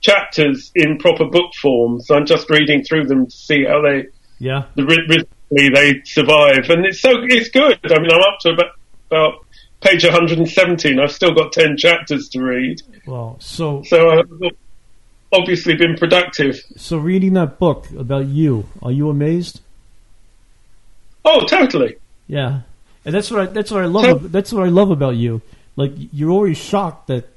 [0.00, 2.00] chapters in proper book form.
[2.00, 4.06] So I'm just reading through them to see how they
[4.38, 4.64] Yeah.
[4.76, 7.78] the they survive, and it's so it's good.
[7.90, 8.70] I mean, I'm up to about,
[9.10, 9.46] about
[9.80, 11.00] page 117.
[11.00, 14.30] I've still got 10 chapters to read, Well, so so I've
[15.32, 16.60] obviously been productive.
[16.76, 19.60] so reading that book about you, are you amazed?
[21.24, 21.96] Oh, totally.
[22.26, 22.60] Yeah.
[23.04, 24.30] And that's what I that's what I love.
[24.32, 25.40] That's what I love about you.
[25.76, 27.28] Like you're always shocked that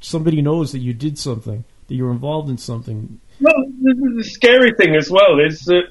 [0.00, 3.20] somebody knows that you did something, that you're involved in something.
[3.40, 5.84] Well, the, the scary thing as well is that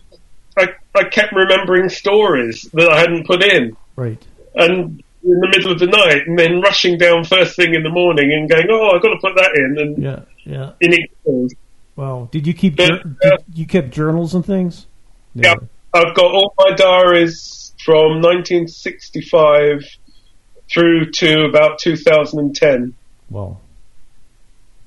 [0.57, 3.75] I, I kept remembering stories that I hadn't put in.
[3.95, 4.21] Right.
[4.55, 7.89] and in the middle of the night, and then rushing down first thing in the
[7.89, 10.71] morning and going, "Oh, I've got to put that in," and Yeah, yeah.
[10.79, 11.53] in it.
[11.97, 12.29] Wow.
[12.31, 12.87] Did you keep Yeah.
[12.87, 14.85] jour- did you kept journals and things?
[15.35, 15.55] Yeah,
[15.93, 19.83] I've got all my diaries from 1965
[20.71, 22.93] through to about 2010.
[23.29, 23.57] Wow.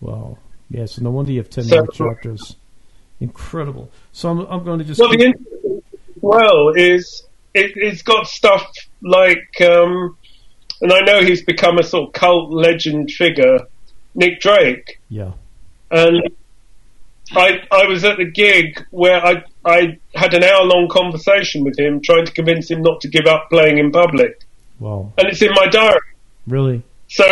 [0.00, 0.38] Wow.
[0.70, 0.87] Yeah.
[0.87, 2.57] So no wonder you have ten So- more chapters.
[3.20, 3.90] Incredible.
[4.12, 5.83] So I'm I'm going to just Well, keep- the interesting
[6.20, 7.24] well is
[7.55, 8.66] it, it's got stuff
[9.02, 10.16] like, um,
[10.81, 13.59] and I know he's become a sort of cult legend figure,
[14.14, 15.33] Nick Drake, yeah.
[15.90, 16.22] and
[17.35, 21.79] I I was at the gig where I I had an hour long conversation with
[21.79, 24.40] him, trying to convince him not to give up playing in public,
[24.81, 25.12] Wow.
[25.18, 26.01] and it's in my diary.
[26.47, 26.83] Really?
[27.09, 27.25] So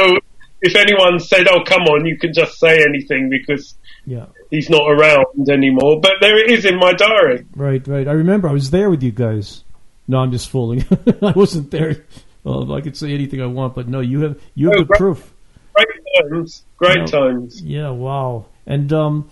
[0.62, 3.74] if anyone said, "Oh, come on, you can just say anything because
[4.06, 4.26] Yeah.
[4.50, 7.44] he's not around anymore," but there it is in my diary.
[7.56, 7.86] Right.
[7.86, 8.06] Right.
[8.08, 9.64] I remember I was there with you guys.
[10.08, 10.84] No, I'm just fooling.
[11.22, 12.04] I wasn't there.
[12.42, 14.86] Well, I could say anything I want, but no, you have you have Oh, the
[14.86, 14.98] right.
[14.98, 15.32] proof.
[15.74, 15.88] Great
[16.30, 17.06] times, great No.
[17.06, 17.62] times.
[17.62, 18.46] Yeah, wow.
[18.66, 19.30] And um,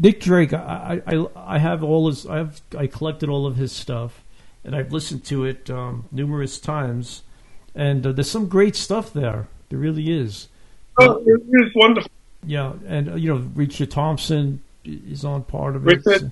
[0.00, 3.72] Nick Drake, I, I, I- have all his, I have, I collected all of his
[3.72, 4.22] stuff,
[4.64, 7.22] and I've listened to it um, numerous times,
[7.74, 9.48] and uh, there's some great stuff there.
[9.68, 10.48] There really is.
[10.98, 12.10] Oh, it was wonderful.
[12.46, 16.04] Yeah, and uh, you know, Richard Thompson is on part of it.
[16.04, 16.30] Richard.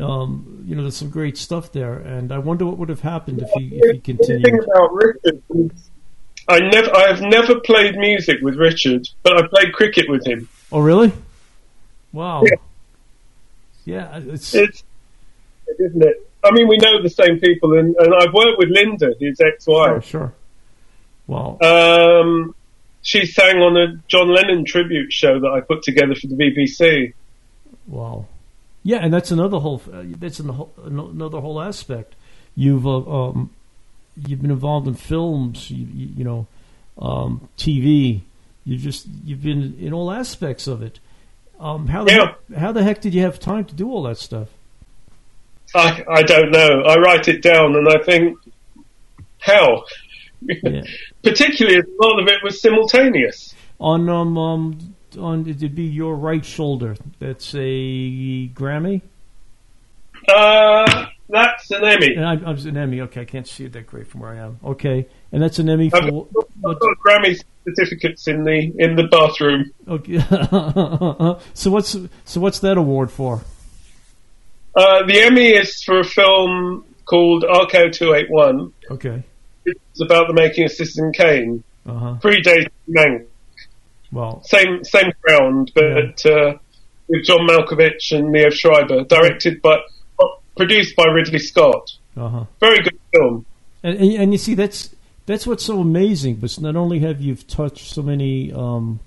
[0.00, 3.40] Um, you know, there's some great stuff there, and I wonder what would have happened
[3.42, 4.64] if he if he The thing continued.
[4.64, 5.42] about Richard
[6.48, 10.48] I never, I have never played music with Richard, but I played cricket with him.
[10.70, 11.12] Oh, really?
[12.12, 12.42] Wow.
[12.44, 12.56] Yeah.
[13.84, 14.82] Yeah, it's It's,
[15.78, 16.28] isn't it?
[16.44, 20.04] I mean, we know the same people, and, and I've worked with Linda, his ex-wife.
[20.04, 20.32] sure.
[21.26, 21.58] Wow.
[21.60, 22.54] Um,
[23.02, 27.14] she sang on a John Lennon tribute show that I put together for the BBC.
[27.86, 28.26] Wow.
[28.82, 29.82] Yeah, and that's another whole.
[29.92, 30.50] Uh, that's an,
[30.84, 32.14] another whole aspect.
[32.54, 33.50] You've uh, um,
[34.16, 36.46] you've been involved in films, you, you, you know,
[36.98, 38.20] um, TV.
[38.64, 41.00] You just you've been in all aspects of it.
[41.58, 42.18] Um, how the Yeah.
[42.50, 44.48] heck, how the heck did you have time to do all that stuff?
[45.74, 46.82] I, I don't know.
[46.82, 48.38] I write it down, and I think
[49.38, 49.84] how.
[50.42, 50.82] Yeah.
[51.24, 53.54] Particularly, as a lot of it was simultaneous.
[53.80, 56.94] On um, um on it'd be your right shoulder.
[57.18, 59.02] That's a Grammy.
[60.28, 62.14] Uh, that's an Emmy.
[62.14, 63.00] And I, I was an Emmy.
[63.02, 64.58] Okay, I can't see it that great from where I am.
[64.64, 66.48] Okay, and that's an Emmy I've for got, what?
[66.66, 69.72] I've got Grammy certificates in the in the bathroom.
[69.88, 70.18] Okay.
[71.54, 73.42] so what's so what's that award for?
[74.74, 78.72] Uh, the Emmy is for a film called RKO 281.
[78.90, 79.22] Okay.
[79.64, 81.64] It's about the making of Citizen Kane.
[81.86, 82.16] Uh huh.
[82.20, 83.26] Predates Mank.
[84.12, 86.54] Well, Same same ground, but uh,
[87.08, 89.04] with John Malkovich and Liev Schreiber.
[89.04, 89.78] Directed by,
[90.56, 91.92] produced by Ridley Scott.
[92.16, 92.44] uh huh.
[92.60, 93.46] Very good film.
[93.82, 94.94] And, and and you see that's
[95.26, 96.36] that's what's so amazing.
[96.36, 99.00] But not only have you touched so many, um,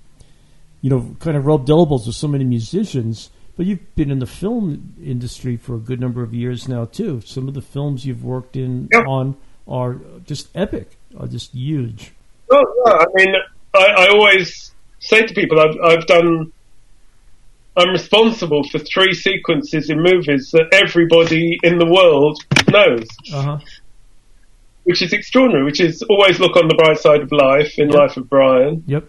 [0.82, 4.26] you know, kind of rubbed elbows with so many musicians, but you've been in the
[4.26, 7.20] film industry for a good number of years now too.
[7.22, 9.00] Some of the films you've worked in Yeah.
[9.00, 9.36] on
[9.68, 12.12] are just epic, are just huge.
[12.50, 13.34] Oh, yeah, I mean,
[13.74, 16.52] I, I always say to people, I've, I've done,
[17.80, 22.38] I'm responsible for three sequences in movies that everybody in the world
[22.68, 23.58] knows, Uh huh.
[24.84, 27.98] which is extraordinary, which is always look on the bright side of life in Yep.
[27.98, 28.84] Life of Brian.
[28.86, 29.04] Yep.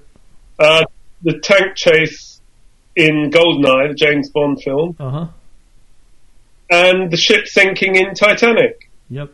[0.60, 0.84] Uh,
[1.24, 2.40] the tank chase
[2.96, 5.28] in Goldeneye, the James Bond film, Uh huh.
[6.70, 8.90] and the ship sinking in Titanic.
[9.10, 9.32] Yep.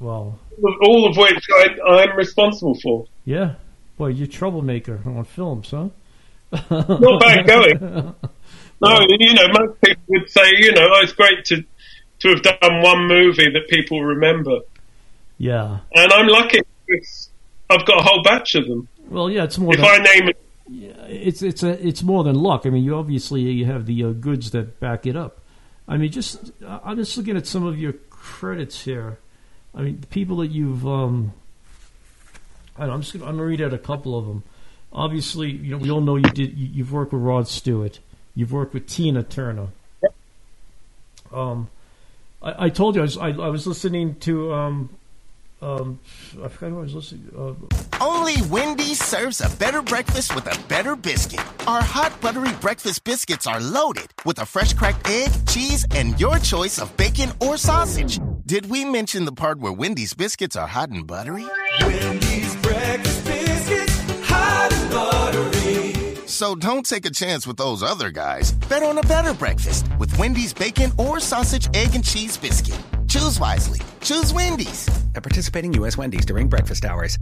[0.00, 0.38] Wow.
[0.82, 3.06] All of which I, I'm responsible for.
[3.24, 3.54] Yeah.
[3.96, 5.88] Boy, you're a troublemaker on films, huh?
[6.70, 8.14] Not bad going.
[8.80, 11.64] No, you know, most people would say, you know, oh, it's great to
[12.20, 14.58] to have done one movie that people remember,
[15.38, 15.78] Yeah.
[15.94, 17.30] and I'm lucky because
[17.70, 18.88] I've got a whole batch of them.
[19.08, 20.38] Well, yeah, it's more If than I name it,
[21.08, 22.66] it's it's a it's more than luck.
[22.66, 25.40] I mean, you obviously you have the uh, goods that back it up.
[25.86, 29.18] I mean, just I- I'm just looking at some of your credits here.
[29.74, 31.32] I mean, the people that you've um,
[32.76, 34.42] I don't know, I'm just gonna, I'm gonna read out a couple of them.
[34.92, 36.56] Obviously, you know we all know you did.
[36.58, 38.00] You, you've worked with Rod Stewart.
[38.38, 39.66] You've worked with Tina Turner.
[41.32, 41.68] Um,
[42.40, 44.90] I, I told you I was I, I was listening to um,
[45.60, 45.98] um,
[46.44, 47.32] I forgot who I was listening.
[47.36, 47.54] Uh,
[48.00, 51.40] Only Wendy's serves a better breakfast with a better biscuit.
[51.66, 56.38] Our hot buttery breakfast biscuits are loaded with a fresh cracked egg, cheese, and your
[56.38, 58.20] choice of bacon or sausage.
[58.46, 61.44] Did we mention the part where Wendy's biscuits are hot and buttery?
[61.80, 62.37] Wendy's
[66.38, 68.52] So don't take a chance with those other guys.
[68.68, 72.78] Bet on a better breakfast with Wendy's bacon or sausage, egg, and cheese biscuit.
[73.08, 73.80] Choose wisely.
[74.02, 74.88] Choose Wendy's.
[75.16, 75.96] at participating U.S.
[75.96, 77.18] Wendy's during breakfast hours.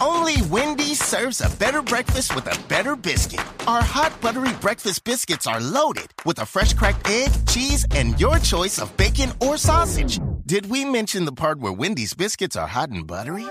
[0.00, 3.38] Only Wendy's serves a better breakfast with a better biscuit.
[3.68, 8.40] Our hot buttery breakfast biscuits are loaded with a fresh cracked egg, cheese, and your
[8.40, 10.18] choice of bacon or sausage.
[10.44, 13.46] Did we mention the part where Wendy's biscuits are hot and buttery?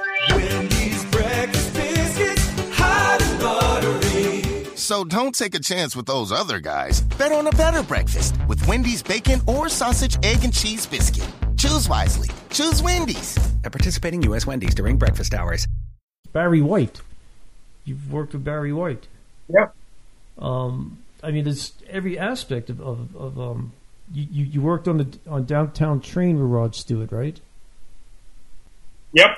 [4.84, 6.99] So don't take a chance with those other guys.
[7.17, 11.25] Bet on a better breakfast with Wendy's bacon or sausage, egg, and cheese biscuit.
[11.55, 12.29] Choose wisely.
[12.49, 13.38] Choose Wendy's.
[13.63, 14.45] At participating U.S.
[14.45, 15.69] Wendy's during breakfast hours.
[16.34, 16.99] Barry White.
[17.86, 19.07] You've worked with Barry White.
[19.47, 19.69] Yeah.
[20.38, 23.71] Um, I mean, there's every aspect of, of, of um,
[24.13, 27.39] you, you, you worked on the on downtown train with Rod Stewart, right?
[29.13, 29.29] Yep.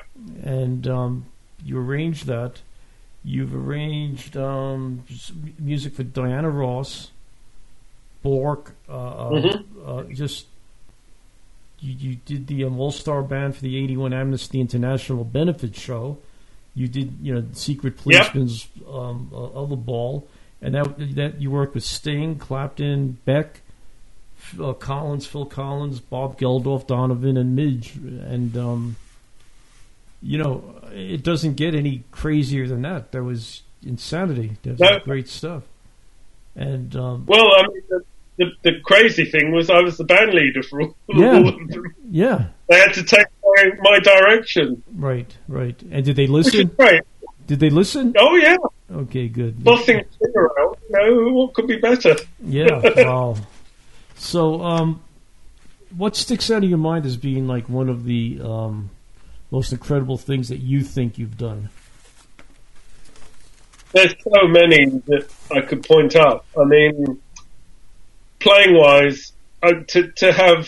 [0.41, 1.25] And um,
[1.63, 2.61] you arranged that.
[3.25, 5.03] You've arranged um,
[5.57, 7.09] music for Diana Ross,
[8.23, 9.63] Björk, uh, uh, Mhm.
[9.85, 10.45] uh, just
[11.79, 16.17] you, you did the um, All Star Band for the '81 Amnesty International benefit show.
[16.75, 18.31] You did, you know, Secret Yep.
[18.33, 20.27] Policeman's um, uh, other ball,
[20.61, 23.61] and that that you worked with Sting, Clapton, Beck,
[24.59, 28.95] uh, Collins, Phil Collins, Bob Geldof, Donovan, and Midge, and um,
[30.27, 33.11] you know, it doesn't get any crazier than that.
[33.11, 34.57] There was insanity.
[34.63, 34.97] There's No.
[34.99, 35.63] great stuff,
[36.55, 38.01] and um, Well, I mean, the,
[38.37, 41.35] the, the crazy thing was I was the band leader for all, Yeah.
[41.37, 41.93] all of them.
[42.09, 45.79] yeah, They had to take my, my direction, right, right.
[45.91, 46.67] And did they listen?
[46.77, 47.03] great.
[47.47, 48.15] Did they listen?
[48.17, 48.55] Oh, yeah.
[48.91, 49.61] Okay, good.
[49.67, 50.79] Out.
[50.89, 52.15] You what could be better?
[52.43, 53.35] Yeah, wow.
[54.15, 55.01] So, um,
[55.95, 58.89] what sticks out of your mind as being like one of the um,
[59.51, 61.69] most incredible things that you think you've done?
[63.91, 66.45] There's so many that I could point out.
[66.59, 67.21] I mean,
[68.39, 69.31] playing wise,
[69.63, 70.67] uh, to to have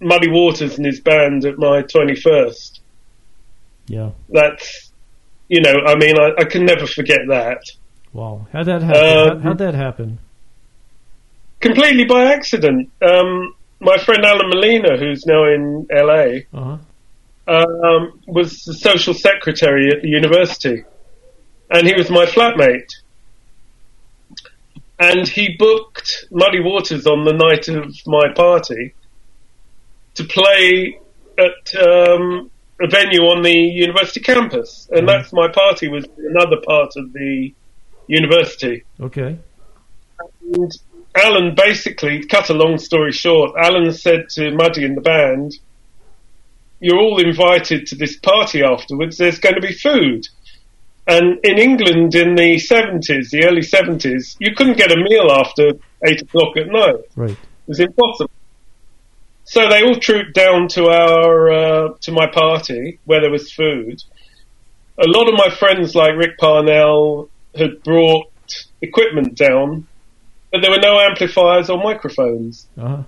[0.00, 2.80] Muddy Waters and his band at my twenty first.
[3.88, 4.92] Yeah, That's
[5.48, 7.60] you know, I mean, I, I can never forget that.
[8.12, 8.46] wow.
[8.52, 9.02] How'd that happen?
[9.32, 10.18] Um, How, how'd that happen?
[11.60, 12.90] Completely by accident.
[13.02, 16.76] Um, my friend Alan Molina, who's now in LA, Uh huh.
[17.46, 20.84] Um, was the social secretary at the university,
[21.70, 22.90] and he was my flatmate.
[24.98, 28.94] And he booked Muddy Waters on the night of my party
[30.14, 31.00] to play
[31.38, 36.92] at um, a venue on the university campus, and that's my party was another part
[36.96, 37.52] of the
[38.06, 38.84] university.
[39.00, 39.38] Okay.
[40.52, 40.72] And
[41.14, 45.52] Alan basically, cut a long story short, Alan said to Muddy and the band,
[46.82, 50.26] You're all invited to this party afterwards, there's going to be food.
[51.06, 55.72] And in England in the 70s, the early 70s, you couldn't get a meal after
[56.04, 57.04] 8 o'clock at night.
[57.16, 57.30] Right.
[57.30, 58.30] It was impossible.
[59.44, 64.02] So they all trooped down to our, uh, to my party where there was food.
[64.98, 68.28] A lot of my friends like Rick Parnell had brought
[68.80, 69.86] equipment down
[70.52, 72.68] but there were no amplifiers or microphones.
[72.76, 73.02] Uh huh.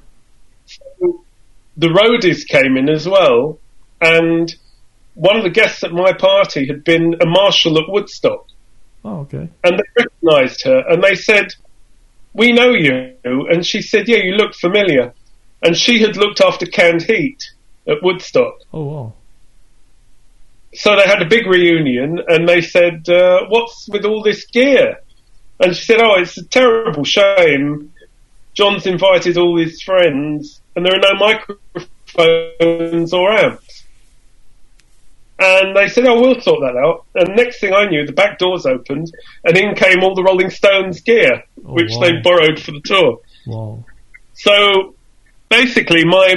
[1.77, 3.59] The roadies came in as well,
[4.01, 4.55] and
[5.15, 8.47] one of the guests at my party had been a marshal at Woodstock,
[9.05, 9.49] Oh, okay.
[9.63, 11.49] and they recognised her, and they said,
[12.33, 15.13] "We know you," and she said, "Yeah, you look familiar,"
[15.63, 17.43] and she had looked after Canned Heat
[17.87, 18.55] at Woodstock.
[18.73, 19.13] Oh, wow.
[20.75, 24.99] So they had a big reunion, and they said, uh, "What's with all this gear?"
[25.61, 27.93] And she said, "Oh, it's a terrible shame.
[28.55, 33.84] John's invited all his friends, and there are no microphones or amps."
[35.39, 38.39] And they said, "Oh, we'll sort that out." And next thing I knew, the back
[38.39, 39.11] doors opened,
[39.45, 42.01] and in came all the Rolling Stones gear, Oh, which wow.
[42.03, 43.20] they borrowed for the tour.
[43.47, 43.85] Wow.
[44.35, 44.95] So
[45.49, 46.37] basically, my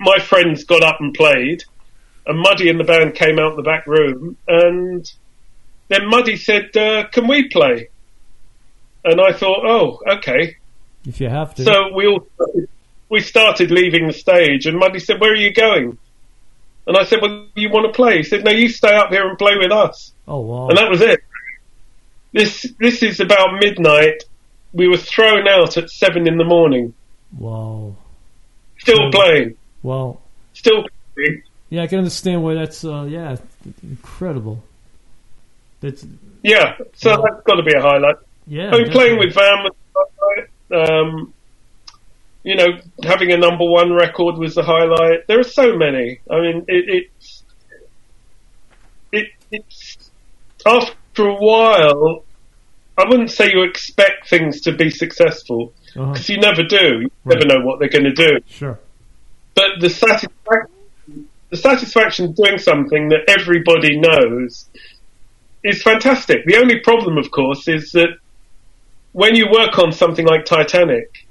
[0.00, 1.64] my friends got up and played,
[2.26, 5.10] and Muddy and the band came out the back room, and
[5.88, 7.88] then Muddy said, uh, "Can we play?"
[9.04, 10.56] And I thought, "Oh, okay."
[11.06, 11.64] If you have to.
[11.64, 12.26] So we all
[13.10, 15.98] we started leaving the stage, and Muddy said, "Where are you going?"
[16.86, 19.28] And I said, "Well, you want to play?" He said, "No, you stay up here
[19.28, 20.68] and play with us." oh, wow.
[20.68, 21.20] And that was it.
[22.32, 24.24] This this is about midnight.
[24.72, 26.94] We were thrown out at seven in the morning,
[27.38, 27.94] wow.
[28.78, 29.10] still Hmm.
[29.10, 30.18] playing, Wow.
[30.54, 31.42] still playing.
[31.68, 33.36] yeah, I can understand why that's, uh, yeah,
[33.82, 34.64] incredible.
[35.82, 36.06] That's,
[36.42, 37.24] Yeah, so Wow.
[37.28, 38.16] that's got to be a highlight.
[38.46, 38.70] yeah.
[38.72, 39.74] I mean, playing with Van was.
[40.70, 41.34] Um,
[42.44, 42.66] you know,
[43.04, 45.26] having a number one record was the highlight.
[45.28, 46.20] There are so many.
[46.30, 47.42] I mean, it, it's
[49.12, 50.10] it, it's
[50.66, 52.24] after a while.
[52.98, 56.12] I wouldn't say you expect things to be successful Uh-huh.
[56.12, 57.00] because you never do.
[57.02, 57.38] You Right.
[57.38, 58.38] never know what they're going to do.
[58.48, 58.78] Sure.
[59.54, 60.68] But the satisfaction
[61.50, 64.70] the satisfaction of doing something that everybody knows
[65.62, 66.46] is fantastic.
[66.46, 68.08] The only problem, of course, is that
[69.12, 71.26] when you work on something like Titanic,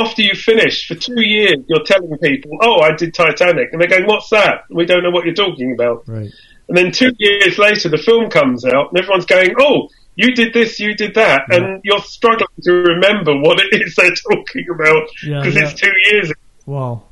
[0.00, 3.88] after you finish for two years, you're telling people, "Oh, I did Titanic," and they're
[3.88, 6.04] going, "What's that?" We don't know what you're talking about.
[6.08, 6.30] Right.
[6.68, 10.52] And then two years later, the film comes out, and everyone's going, "Oh, you did
[10.54, 15.08] this, you did that," and you're struggling to remember what it is they're talking about
[15.24, 15.62] Yeah, because yeah.
[15.70, 16.30] it's two years.
[16.30, 16.40] ago.
[16.66, 17.02] Wow.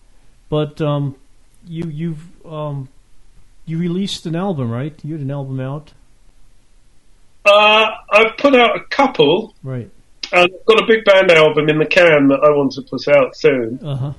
[0.49, 1.17] But um,
[1.67, 2.89] you you've um,
[3.67, 4.95] you released an album, right?
[5.05, 5.93] You had an album out,
[7.45, 9.91] Uh, I've put out a couple, right?
[10.33, 13.07] And I've got a big band album in the can that I want to put
[13.09, 13.79] out soon.
[13.85, 14.13] Uh huh.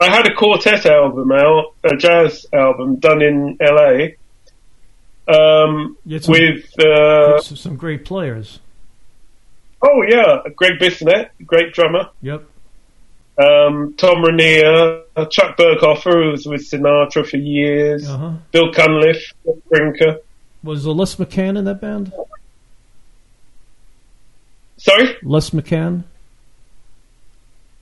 [0.00, 4.08] I had a quartet album out, a jazz album done in LA,
[5.26, 8.60] um, some, with uh, some great players.
[9.82, 12.10] oh yeah, Greg Bissonette, great drummer.
[12.22, 12.44] Yep.
[13.38, 18.32] um, Tom Ranier, uh, Chuck Berghofer, who was with Sinatra for years, Uh huh.
[18.52, 19.32] Bill Cunliffe,
[19.70, 20.18] Brinker.
[20.62, 22.12] Was uh, Les McCann in that band?
[24.84, 25.16] Sorry?
[25.22, 26.04] Les McCann.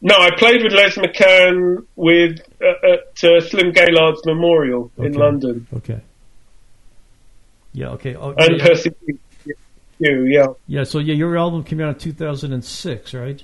[0.00, 5.66] No, I played with Les McCann with uh, at uh, Slim Gaillard's Memorial in London,
[5.74, 6.00] Okay.
[7.72, 7.90] Yeah.
[7.90, 8.14] Okay.
[8.14, 9.18] Oh, and yeah, Percy Pugh,
[9.98, 10.46] yeah.
[10.68, 10.84] yeah.
[10.84, 13.42] So yeah, your album came out in 2006, right?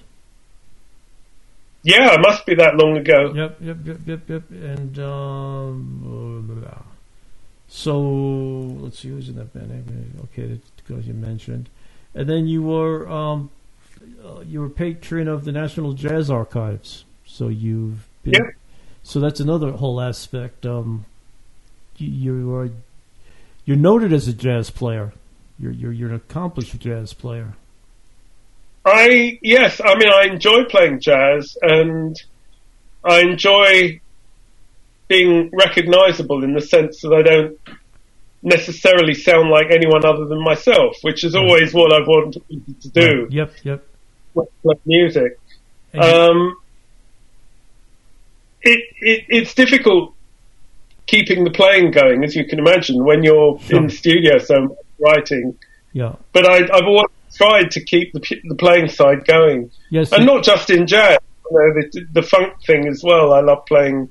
[1.82, 3.32] Yeah, it must be that long ago.
[3.34, 4.50] Yep, yep, yep, yep, yep.
[4.50, 6.64] And um,
[7.66, 10.14] so let's see who's in that band.
[10.24, 11.68] Okay, because you mentioned,
[12.14, 13.50] and then you were um,
[14.24, 17.04] uh, you were patron of the National Jazz Archives.
[17.24, 18.50] So you've been, Yeah.
[19.02, 20.66] So that's another whole aspect.
[20.66, 21.06] Um,
[21.96, 22.70] you, you are
[23.64, 25.12] you're noted as a jazz player.
[25.58, 27.54] You're you're you're an accomplished jazz player.
[28.84, 32.16] I yes, I mean I enjoy playing jazz and
[33.04, 34.00] I enjoy
[35.08, 37.58] being recognisable in the sense that I don't
[38.42, 42.42] necessarily sound like anyone other than myself, which is always what I've wanted
[42.82, 43.84] to do Yep, yep.
[44.84, 45.38] music.
[45.92, 46.56] And Um,
[48.62, 50.14] it, it it's difficult
[51.06, 53.78] keeping the playing going, as you can imagine, when you're Sure.
[53.78, 55.56] in the studio so writing.
[55.92, 56.14] yeah.
[56.32, 60.12] But I, I've always tried to keep the, the playing side going Yes.
[60.12, 61.18] and not just in jazz.
[61.50, 63.32] You know, the, the funk thing as well.
[63.32, 64.10] I love playing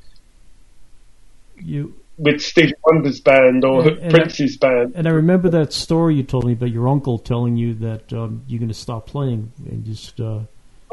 [1.62, 4.94] you with Stevie Wonder's band or And- and Prince's band.
[4.96, 8.42] And I remember that story you told me about your uncle telling you that um,
[8.48, 10.40] you're going to stop playing and just uh,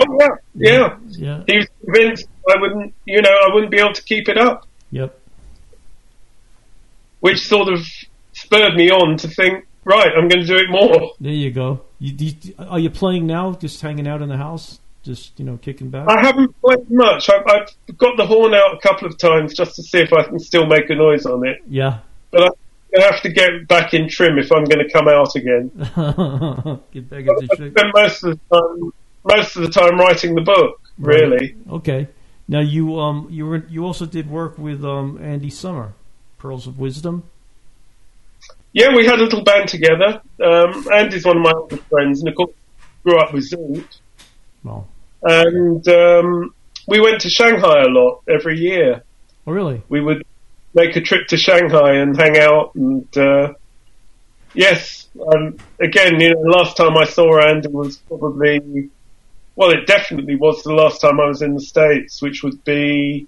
[0.03, 0.97] Oh yeah, yeah.
[1.11, 4.37] yeah, He was convinced I wouldn't, you know, I wouldn't be able to keep it
[4.37, 5.18] up, yep,
[7.20, 7.87] which sort of
[8.33, 11.12] spurred me on to think, right, I'm going to do it more.
[11.20, 11.83] there you go.
[12.01, 13.53] You, you- are you playing now?
[13.53, 16.09] Just hanging out in the house, just you know, kicking back.
[16.09, 17.28] I haven't played much.
[17.30, 20.24] I've, I've got the horn out a couple of times just to see if I
[20.24, 21.98] can still make a noise on it, yeah,
[22.30, 22.57] but
[22.98, 25.70] I have to get back in trim if I'm going to come out again.
[26.92, 27.76] get back into shape.
[27.76, 28.92] spend most of the time,
[29.24, 30.80] most of the time writing the book.
[30.98, 32.09] Really, Okay.
[32.46, 35.94] Now you um you were you also did work with um Andy Summer,
[36.38, 37.24] Pearls of Wisdom.
[38.72, 40.20] yeah, we had a little band together.
[40.44, 42.52] Um, Andy's one of my friends, and of course,
[43.02, 43.98] grew up with Zoot.
[44.62, 44.86] Well,
[45.25, 46.55] And um,
[46.87, 49.03] we went to Shanghai a lot every year.
[49.47, 49.83] oh really?
[49.89, 50.25] We would
[50.75, 52.75] make a trip to Shanghai and hang out.
[52.75, 53.55] And uh,
[54.53, 58.91] yes, um, again, you know, the last time I saw Andy was probably,
[59.57, 63.27] well, it definitely was the last time I was in the States, which would be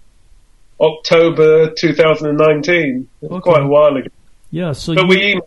[0.80, 3.08] October 2019.
[3.22, 3.40] Okay.
[3.40, 4.08] Quite a while ago.
[4.50, 4.72] Yeah.
[4.72, 5.40] So But you, we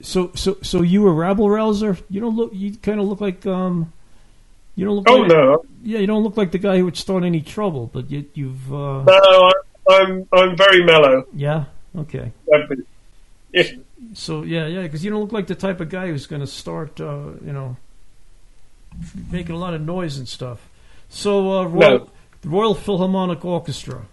[0.00, 1.96] so so so you were rabble rouser.
[2.10, 2.50] You don't look.
[2.52, 3.92] You kind of look like um.
[4.74, 5.06] You don't look.
[5.08, 7.90] Oh like, no, Yeah, you don't look like the guy who would start any trouble,
[7.92, 8.72] but you, you've.
[8.72, 9.50] Uh, no,
[9.90, 11.26] I'm I'm very mellow.
[11.34, 11.64] yeah.
[11.96, 12.32] Okay.
[13.52, 13.64] Yeah,
[14.14, 16.46] So yeah, yeah, because you don't look like the type of guy who's going to
[16.46, 17.76] start, uh, you know,
[19.30, 20.66] making a lot of noise and stuff.
[21.10, 22.10] So uh, Royal, No.
[22.40, 24.06] the Royal Philharmonic Orchestra,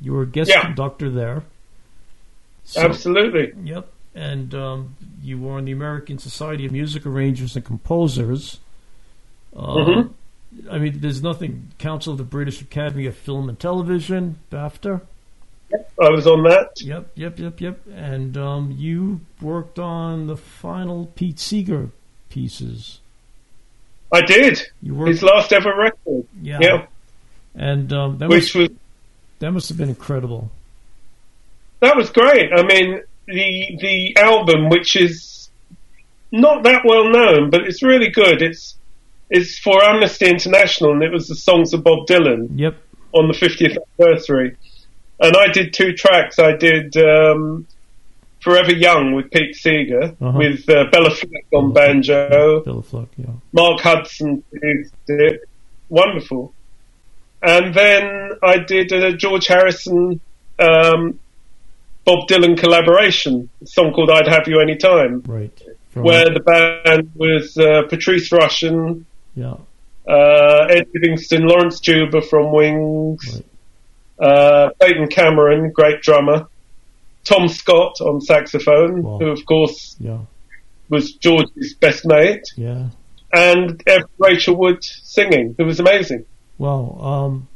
[0.00, 0.62] you were a guest Yeah.
[0.62, 1.42] conductor there.
[2.64, 3.52] So, absolutely.
[3.62, 8.60] Yep, and um, you were on the American Society of Music Arrangers and Composers.
[9.56, 10.10] Uh, Mhm.
[10.70, 11.72] I mean, there's nothing.
[11.78, 15.00] Council of the British Academy of Film and Television, BAFTA.
[16.00, 16.80] I was on that.
[16.80, 17.80] Yep, yep, yep, yep.
[17.92, 21.90] And um, you worked on the final Pete Seeger
[22.30, 23.00] pieces.
[24.12, 24.62] I did.
[24.80, 26.26] You worked, His last ever record.
[26.40, 26.58] yeah.
[26.60, 26.86] Yeah.
[27.56, 28.78] And um, that Which must was
[29.40, 30.50] that must have been incredible.
[31.80, 32.50] that was great.
[32.56, 35.50] I mean, the the album, which is
[36.30, 38.42] not that well known, but it's really good.
[38.42, 38.76] It's
[39.30, 42.76] it's for Amnesty International, and it was the songs of Bob Dylan Yep.
[43.12, 44.56] on the 50th anniversary.
[45.20, 46.38] and I did two tracks.
[46.38, 47.66] I did um,
[48.40, 50.36] "Forever Young" with Pete Seeger, Uh-huh.
[50.38, 53.26] with uh, Béla Fleck on banjo, Bill Fluck, yeah.
[53.52, 55.40] Mark Hudson did it.
[55.88, 56.52] Wonderful.
[57.42, 60.20] And then I did a George Harrison,
[60.58, 61.20] um,
[62.04, 65.56] Bob Dylan collaboration, a song called "I'd Have You Anytime," Right.
[65.90, 69.04] From- where the band was uh, Patrice Rushen,
[69.34, 69.54] yeah.
[70.08, 73.42] uh, Ed Livingston, Laurence Juber from Wings,
[74.18, 76.46] uh, Peyton Cameron, great drummer,
[77.24, 79.18] Tom Scott on saxophone, Wow.
[79.18, 80.18] who of course Yeah.
[80.90, 82.88] was George's best mate, Yeah.
[83.32, 83.82] and
[84.18, 86.24] Rachel Wood singing, who was amazing.
[86.58, 87.48] Well, um,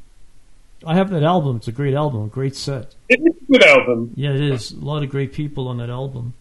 [0.87, 1.57] I have that album.
[1.57, 2.95] It's a great album, a great set.
[3.09, 4.13] It is a good album.
[4.17, 4.73] Yeah, it is.
[4.73, 6.35] A lot of great people on that album.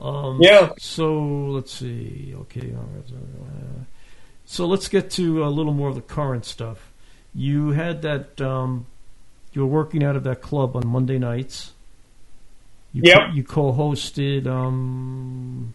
[0.00, 0.70] Um, Yeah.
[0.78, 1.12] So
[1.50, 2.32] let's see.
[2.42, 2.72] Okay.
[2.74, 3.84] all right, uh,
[4.52, 6.90] So let's get to a little more of the current stuff.
[7.32, 8.40] You had that.
[8.40, 8.86] Um,
[9.52, 11.70] you were working out of that club on Monday nights.
[12.92, 13.16] You Yep.
[13.18, 14.48] co- you co-hosted.
[14.48, 15.72] Um,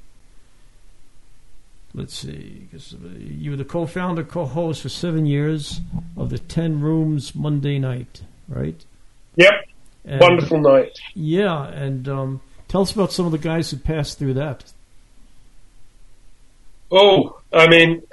[1.93, 2.67] let's see.
[2.69, 5.80] 'cause, uh, You were the co-founder, co-host for seven years
[6.17, 8.84] of the Ten Rooms Monday Night, right?
[9.38, 9.53] Yep,
[10.03, 10.91] And- wonderful night.
[11.13, 14.73] yeah, and um, tell us about some of the guys who passed through that.
[16.91, 18.03] Oh, I mean,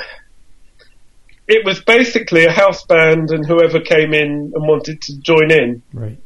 [1.49, 5.82] it was basically a house band, and whoever came in and wanted to join in.
[5.93, 6.18] Right.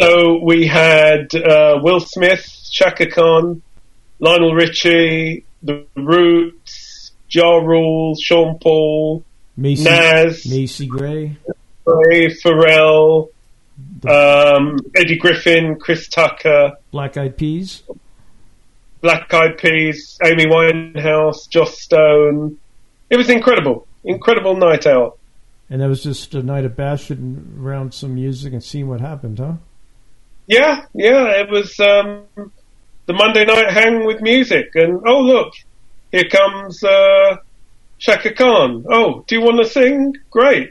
[0.00, 3.62] So we had uh, Will Smith, Chaka Khan,
[4.18, 9.24] Lionel Richie, The Roots, Ja Rule, Sean Paul,
[9.56, 11.36] Macy, Nas, Macy Gray.
[11.86, 13.28] Ray Pharrell,
[14.08, 17.82] um, Eddie Griffin, Chris Tucker, Black Eyed Peas.
[19.00, 22.58] Black Eyed Peas, Amy Winehouse, Joss Stone.
[23.08, 25.18] It was incredible, incredible night out.
[25.68, 29.38] And that was just a night of bashing around some music and seeing what happened,
[29.38, 29.54] huh?
[30.46, 32.22] Yeah, yeah, it was um,
[33.06, 35.52] the Monday night hang with music, and oh look,
[36.12, 37.36] here comes uh,
[37.98, 38.84] Chaka Khan.
[38.88, 40.12] Oh, do you want to sing?
[40.30, 40.70] Great,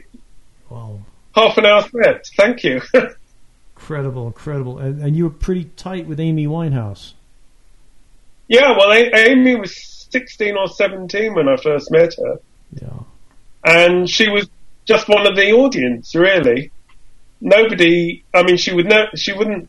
[0.70, 1.00] Wow.
[1.34, 2.24] half an hour set.
[2.38, 2.80] Thank you.
[3.76, 4.78] Incredible, incredible.
[4.78, 7.12] And, and you were pretty tight with Amy Winehouse.
[8.48, 9.76] yeah, well, A- Amy was
[10.10, 12.38] sixteen or seventeen when I first met her,
[12.80, 13.00] Yeah.
[13.66, 14.48] And she was
[14.86, 16.70] just one of the audience, really.
[17.40, 19.68] Nobody, I mean, she would no, she wouldn't,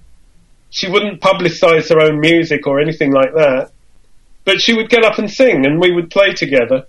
[0.69, 3.71] she wouldn't publicize her own music or anything like that.
[4.45, 6.85] But she would get up and sing, and we would play together.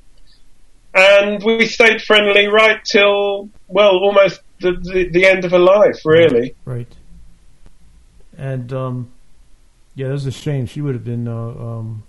[0.95, 6.01] And we stayed friendly right till, well, almost the, the, the end of her life,
[6.05, 6.55] really.
[6.65, 6.87] Right.
[8.37, 9.11] And, um,
[9.95, 10.67] yeah, that was a shame.
[10.67, 12.05] She would have been, uh, um,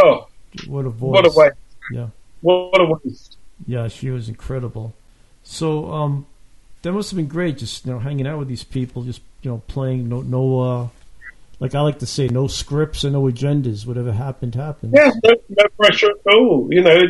[0.00, 0.28] Oh,
[0.66, 1.12] what a voice.
[1.12, 1.56] what a waste.
[1.92, 2.08] Yeah.
[2.40, 3.33] What a waste.
[3.66, 4.94] Yeah, she was incredible.
[5.42, 6.26] So, um,
[6.82, 9.50] that must have been great, just you know, hanging out with these people, just you
[9.50, 10.08] know, playing.
[10.08, 10.88] No, no, uh,
[11.60, 13.86] like I like to say, no scripts and no agendas.
[13.86, 14.94] Whatever happened, happened.
[14.94, 16.68] Yeah, no, no pressure at all.
[16.70, 17.00] You know,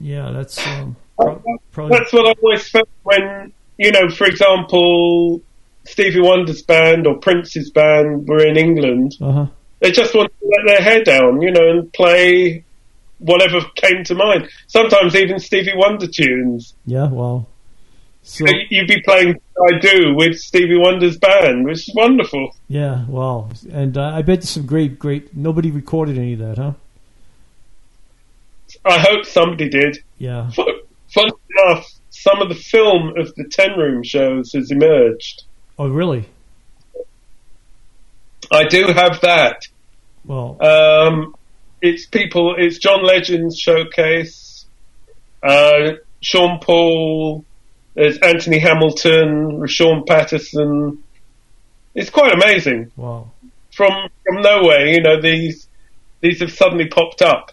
[0.00, 1.42] Yeah, that's um, pro-
[1.72, 5.40] probably That's what I always felt when, you know, for example,
[5.84, 9.16] Stevie Wonder's band or Prince's band were in England.
[9.20, 9.46] uh huh.
[9.80, 12.64] They just wanted to let their hair down, you know, and play
[13.18, 14.48] whatever came to mind.
[14.66, 16.74] Sometimes even Stevie Wonder tunes.
[16.86, 17.46] Yeah, well,
[18.22, 19.40] so You'd be playing
[19.70, 22.54] I Do with Stevie Wonder's band, which is wonderful.
[22.68, 25.36] yeah, well, and uh, I bet some great, great.
[25.36, 26.72] Nobody recorded any of that, huh?
[28.84, 29.98] I hope somebody did.
[30.18, 30.66] Yeah, Fun
[31.08, 35.44] fun enough, some of the film of the Ten Room shows has emerged.
[35.78, 36.28] Oh, really?
[38.52, 39.66] I do have that.
[40.24, 41.34] Well, Um,
[41.80, 42.54] it's people.
[42.56, 44.66] It's John Legend's showcase.
[45.42, 47.44] Uh, Sean Paul.
[47.94, 49.66] There's Anthony Hamilton.
[49.66, 51.02] Sean Patterson.
[51.94, 52.92] It's quite amazing.
[52.96, 53.30] wow.
[53.74, 55.68] From from nowhere, you know these
[56.20, 57.52] these have suddenly popped up,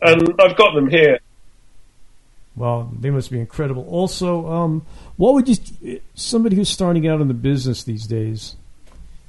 [0.00, 1.20] and I've got them here.
[2.56, 3.86] Well, they must be incredible.
[3.88, 4.86] Also, um,
[5.16, 8.56] what would you somebody who's starting out in the business these days?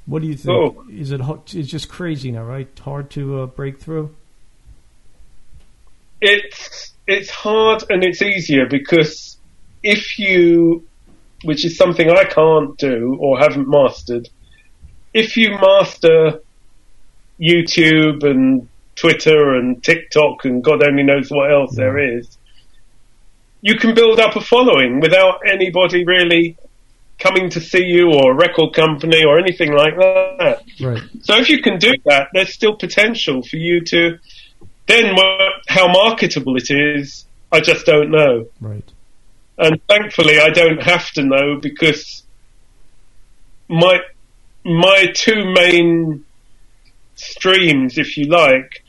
[0.04, 0.56] What do you think?
[0.56, 0.84] Oh.
[0.90, 1.20] Is it
[1.54, 2.68] it's just crazy now, right?
[2.78, 4.14] Hard to uh, break through.
[6.20, 9.36] It's it's hard and it's easier because
[9.82, 10.84] if you,
[11.44, 14.28] which is something I can't do or haven't mastered,
[15.14, 16.40] if you master
[17.40, 22.36] YouTube and Twitter and TikTok and God only knows what else there is,
[23.60, 26.56] you can build up a following without anybody really
[27.18, 30.62] coming to see you or a record company or anything like that.
[30.80, 31.02] Right.
[31.22, 34.18] So if you can do that, there's still potential for you to.
[34.86, 38.46] Then what, how marketable it is, I just don't know.
[38.60, 38.84] Right.
[39.58, 42.22] And thankfully, I don't have to know because
[43.68, 43.98] my
[44.64, 46.24] my two main
[47.14, 48.84] streams, if you like,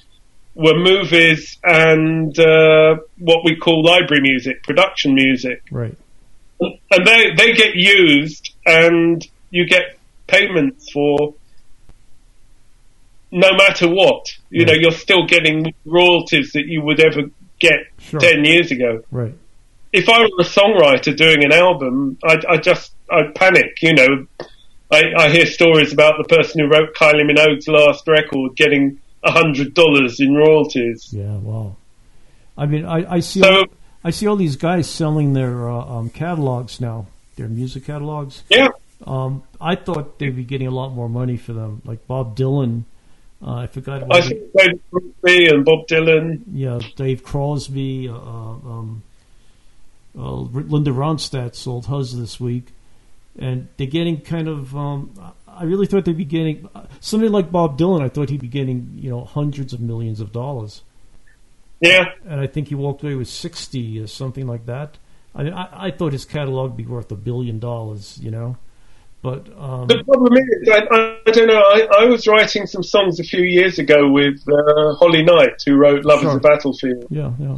[0.56, 5.96] were movies and uh, what we call library music, production music, Right.
[6.60, 11.34] and they they get used, and you get payments for
[13.32, 14.26] no matter what.
[14.50, 17.24] You know, you're still getting royalties that you would ever
[17.60, 18.20] get Sure.
[18.20, 19.04] ten years ago.
[19.12, 19.34] Right.
[19.94, 23.78] if I were a songwriter doing an album, I'd, I just I'd panic.
[23.82, 24.28] You know,
[24.92, 29.32] I, I hear stories about the person who wrote Kylie Minogue's last record getting a
[29.32, 31.10] hundred dollars in royalties.
[31.12, 31.36] Yeah.
[31.38, 31.76] Wow.
[32.58, 33.42] I mean, I, I see.
[33.42, 33.66] So- all,
[34.04, 38.44] I see all these guys selling their uh, um, catalogs now, their music catalogs.
[38.50, 38.70] Yeah,
[39.06, 42.84] Um, I thought they'd be getting a lot more money for them, like Bob Dylan.
[43.42, 44.04] Uh, I forgot.
[44.12, 46.42] I think David Crosby and Bob Dylan.
[46.52, 49.04] yeah, Dave Crosby, uh, uh, um,
[50.18, 52.74] uh, Linda Ronstadt's sold hers this week,
[53.38, 54.76] and they're getting kind of.
[54.76, 55.12] Um,
[55.48, 56.68] I really thought they'd be getting
[57.00, 58.02] somebody like Bob Dylan.
[58.02, 60.82] I thought he'd be getting you know hundreds of millions of dollars,
[61.80, 64.98] Yeah, and I think he walked away with sixty or something like that.
[65.36, 68.58] I mean, I, I thought his catalog would be worth a billion dollars, you know,
[69.22, 71.60] but um, the problem is, I, I, don't know.
[71.60, 75.76] I, I was writing some songs a few years ago with uh, Holly Knight, who
[75.76, 76.30] wrote "Love Sure.
[76.30, 77.58] Is a Battlefield," yeah, yeah,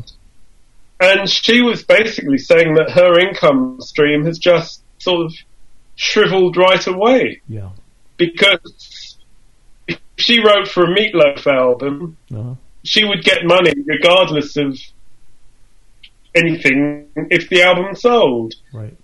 [0.99, 5.33] and she was basically saying that her income stream has just sort of
[5.95, 7.41] shriveled right away.
[7.47, 7.71] yeah,
[8.15, 9.17] because
[9.87, 12.55] if she wrote for a Meatloaf album, uh-huh.
[12.83, 14.79] she would get money regardless of
[16.33, 18.53] anything if the album sold.
[18.73, 18.95] right,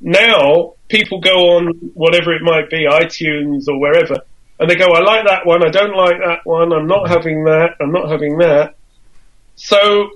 [0.00, 4.16] Now, people go on whatever it might be, iTunes or wherever,
[4.58, 7.44] and they go, I like that one, I don't like that one, I'm not having
[7.44, 8.74] that, I'm not having that.
[9.56, 10.10] So,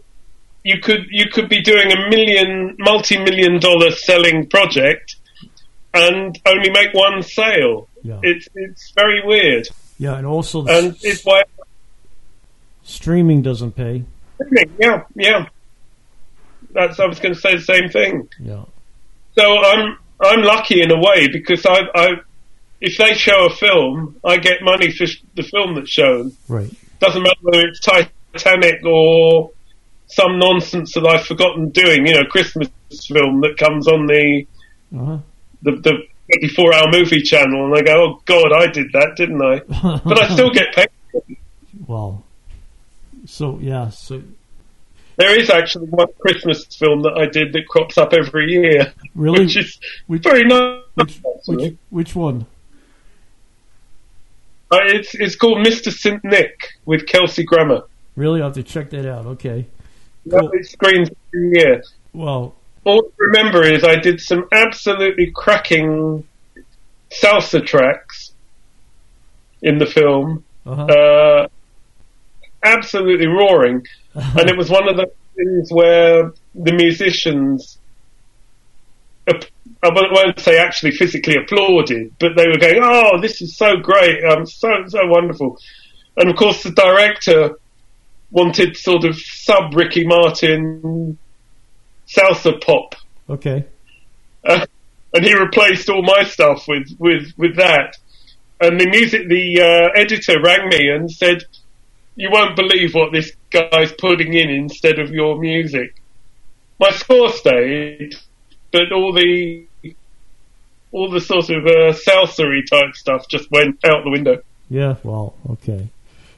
[0.65, 5.17] you could, you could be doing a million, multi-million dollar selling project
[5.95, 7.89] and only make one sale.
[8.03, 9.69] yeah, It's, it's very weird.
[9.99, 11.43] yeah, and also And it's why
[12.85, 14.05] streaming doesn't pay.
[14.79, 15.47] Yeah, yeah.
[16.73, 18.29] That's I was going to say the same thing.
[18.41, 18.65] Yeah,
[19.37, 22.09] So I'm I'm lucky in a way because I I
[22.81, 26.33] if they show a film, I get money for the film that's shown.
[26.49, 29.53] right, Doesn't matter whether it's Titanic or
[30.07, 32.07] some nonsense that I've forgotten doing.
[32.07, 32.69] You know, Christmas
[33.07, 34.47] film that comes on the
[34.95, 35.19] uh-huh.
[35.63, 35.93] the, the
[36.41, 39.61] 24 hour movie channel, and I go, oh God, I did that, didn't I?
[40.05, 40.89] But I still get paid.
[41.87, 42.25] Well,
[43.27, 44.23] so yeah, so
[45.17, 49.45] There is actually one Christmas film that I did that crops up every year, really,
[49.45, 50.83] which is which, very nice.
[50.95, 52.47] which, which, which one?
[54.71, 55.93] Uh, it's it's called Mr.
[55.93, 57.83] St Nick with Kelsey Grammer.
[58.17, 59.27] Really, I have to check that out.
[59.27, 59.67] Okay.
[60.31, 60.51] Cool.
[60.53, 61.83] It screens every year.
[62.13, 62.55] Well,
[62.85, 66.27] All I remember is I did some absolutely cracking
[67.11, 68.33] salsa tracks
[69.63, 70.85] in the film, uh-huh.
[70.85, 71.49] uh,
[72.63, 77.79] absolutely roaring, and it was one of the things where the musicians,
[79.27, 79.35] I
[79.83, 84.23] won't won't say actually physically applauded, but they were going, "Oh, this is so great!
[84.25, 85.59] Um, so so wonderful!"
[86.17, 87.59] And of course, the director
[88.31, 91.19] wanted sort of sub Ricky Martin
[92.07, 92.95] salsa pop,
[93.31, 93.65] okay.
[94.45, 94.67] uh,
[95.15, 97.97] and he replaced all my stuff with with with that.
[98.61, 101.43] And the music, the uh, editor rang me and said,
[102.17, 105.95] "You won't believe what this guy's putting in instead of your music."
[106.79, 108.15] My score stayed,
[108.71, 109.67] but all the
[110.93, 114.43] all the sort of uh, salsa type stuff just went out the window.
[114.69, 114.97] Yeah.
[115.03, 115.89] Well, okay.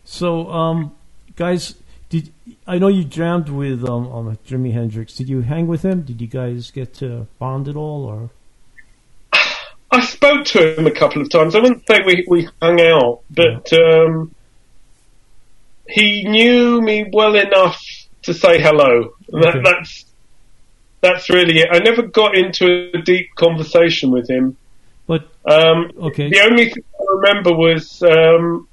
[0.05, 0.95] So, um,
[1.37, 1.75] guys,
[2.09, 2.33] did
[2.67, 5.15] I know you jammed with um, um Jimi Hendrix?
[5.15, 6.03] Did you hang with him?
[6.03, 8.31] Did you guys get to bond at all, or
[9.91, 11.55] I spoke to him a couple of times.
[11.55, 14.34] I wouldn't say we, we hung out, but um,
[15.95, 17.81] he knew me well enough
[18.23, 19.15] to say hello.
[19.29, 20.05] That, That's
[21.01, 21.69] that's really it.
[21.71, 24.57] I never got into a deep conversation with him.
[25.07, 28.67] but Um, okay, the only thing I remember was um,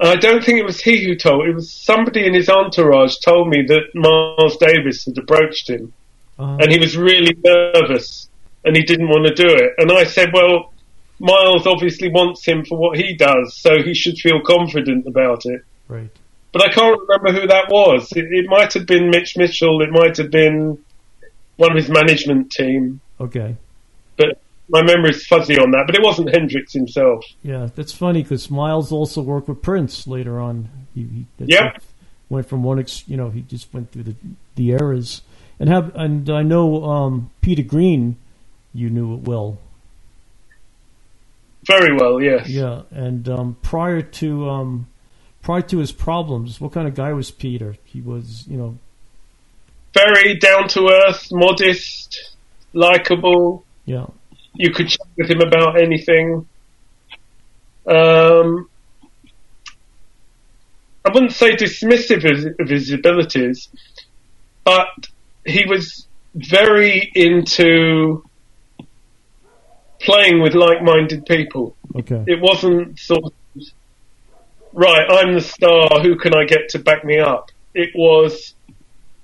[0.00, 1.46] I don't think it was he who told.
[1.46, 5.92] It was somebody in his entourage told me that Miles Davis had approached him
[6.38, 8.30] uh, and he was really nervous
[8.64, 9.72] and he didn't want to do it.
[9.76, 10.72] And I said, well,
[11.20, 15.62] Miles obviously wants him for what he does, so he should feel confident about it.
[15.88, 16.10] right.
[16.50, 18.10] But I can't remember who that was.
[18.12, 19.82] It, it might have been Mitch Mitchell.
[19.82, 20.78] It might have been
[21.56, 23.00] one of his management team.
[23.20, 23.54] Okay.
[24.16, 24.40] But
[24.70, 25.84] my memory's fuzzy on that.
[25.86, 27.22] But it wasn't Hendrix himself.
[27.42, 30.70] Yeah, that's funny because Miles also worked with Prince later on.
[30.94, 31.82] He, he Yep.
[32.30, 34.14] went from one, ex, you know, he just went through the
[34.56, 35.20] the eras,
[35.60, 38.16] and have and I know um, Peter Green,
[38.72, 39.58] you knew it well.
[41.68, 42.20] Very well.
[42.22, 42.48] Yes.
[42.48, 44.88] Yeah, and um, prior to um,
[45.42, 47.76] prior to his problems, what kind of guy was Peter?
[47.84, 48.78] He was, you know,
[49.94, 52.34] Very down to earth, modest,
[52.72, 53.64] likable.
[53.84, 54.06] yeah,
[54.54, 56.46] You could chat with him about anything.
[57.86, 58.68] Um,
[61.04, 63.68] I wouldn't say dismissive of, of his abilities,
[64.64, 64.88] but
[65.46, 68.27] he was very into
[70.00, 71.76] playing with like-minded people.
[71.96, 73.32] okay, It wasn't sort of,
[74.72, 77.50] right, I'm the star, who can I get to back me up?
[77.74, 78.54] It was,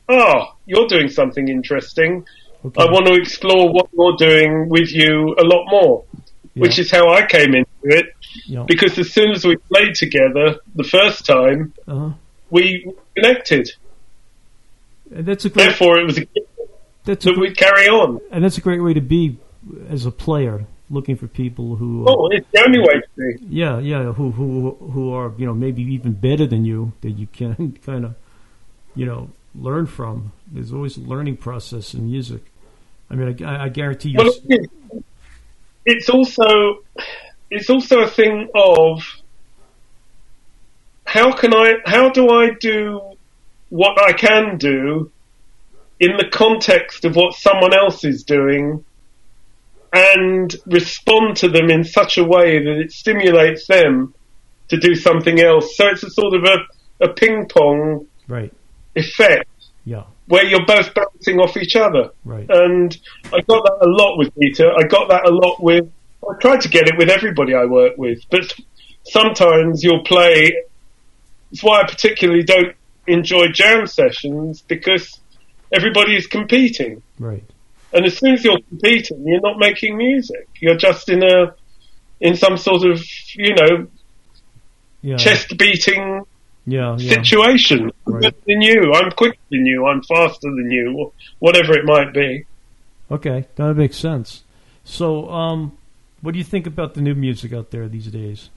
[0.09, 2.25] ah, you're doing something interesting.
[2.65, 2.83] okay.
[2.83, 6.05] I want to explore what you're doing with you a lot more,
[6.55, 8.07] which is how I came into it.
[8.47, 8.65] yeah.
[8.67, 12.11] Because as soon as we played together the first time, uh-huh.
[12.51, 13.71] we connected.
[15.15, 15.65] And that's a great.
[15.67, 16.27] Therefore, it was a
[17.05, 18.21] That's a, that we carry on.
[18.31, 19.37] and that's a great way to be
[19.89, 22.05] as a player, looking for people who.
[22.09, 23.47] Oh, it's the only way to be.
[23.49, 27.27] Yeah, yeah, who who who are you know maybe even better than you that you
[27.27, 28.15] can kind of
[28.95, 30.33] you know learn from.
[30.51, 32.43] There's always a learning process in music.
[33.11, 34.19] I mean, I, I guarantee you.
[34.19, 35.03] Well,
[35.85, 36.83] it's also
[37.51, 39.03] it's also a thing of
[41.05, 43.01] how can I how do I do
[43.69, 45.11] what I can do
[46.01, 48.85] in the context of what someone else is doing
[49.95, 54.13] and respond to them in such a way that it stimulates them
[54.69, 55.77] to do something else.
[55.77, 58.53] So it's a sort of a, a ping pong right.
[58.97, 59.49] effect
[59.85, 60.05] Yeah.
[60.27, 62.11] where you're both bouncing off each other.
[62.25, 62.47] Right.
[62.49, 64.69] And I got that a lot with Peter.
[64.77, 65.91] I got that a lot with.
[66.29, 68.53] I tried to get it with everybody I work with, but
[69.05, 70.53] sometimes you'll play.
[71.53, 72.75] It's why I particularly don't
[73.07, 75.21] enjoy jam sessions because
[75.73, 77.45] everybody is competing, Right.
[77.95, 80.49] And as soon as you're competing, you're not making music.
[80.61, 81.55] You're just in a
[82.21, 83.03] in some sort of
[83.35, 83.87] you know
[85.03, 85.17] Yeah.
[85.17, 86.23] chest beating
[86.67, 86.97] Yeah.
[86.99, 87.15] Yeah.
[87.15, 87.91] situation.
[88.07, 88.93] I'm better than you.
[88.95, 89.87] I'm quicker than you.
[89.87, 91.13] I'm faster than you.
[91.39, 92.45] Whatever it might be.
[93.11, 94.43] Okay, that makes sense.
[94.85, 95.77] So, um,
[96.23, 98.49] what do you think about the new music out there these days?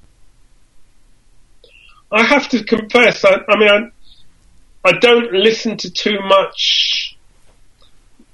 [2.11, 3.25] I have to confess.
[3.25, 7.16] I, I mean, I, I don't listen to too much.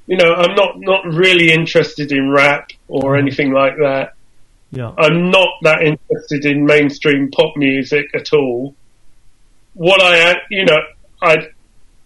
[0.06, 4.14] You know, I'm not not really interested in rap or anything like that.
[4.72, 4.92] Yeah.
[4.98, 8.76] I'm not that interested in mainstream pop music at all.
[9.76, 10.80] What I, you know,
[11.22, 11.48] I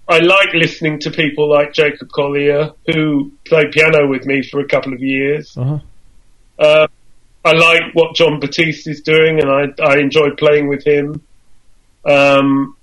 [0.08, 4.68] I like listening to people like Jacob Collier, who played piano with me for a
[4.68, 5.56] couple of years.
[5.58, 5.80] Uh huh.
[6.60, 6.88] Uh,
[7.46, 11.22] I like what Jon Batiste is doing, and I, I enjoy playing with him.
[12.06, 12.76] Um,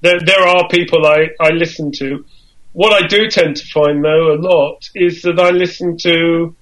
[0.00, 2.24] there, there are people I, I listen to.
[2.72, 6.54] What I do tend to find, though, a lot is that I listen to,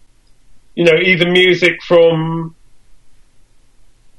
[0.74, 2.54] you know, either music from,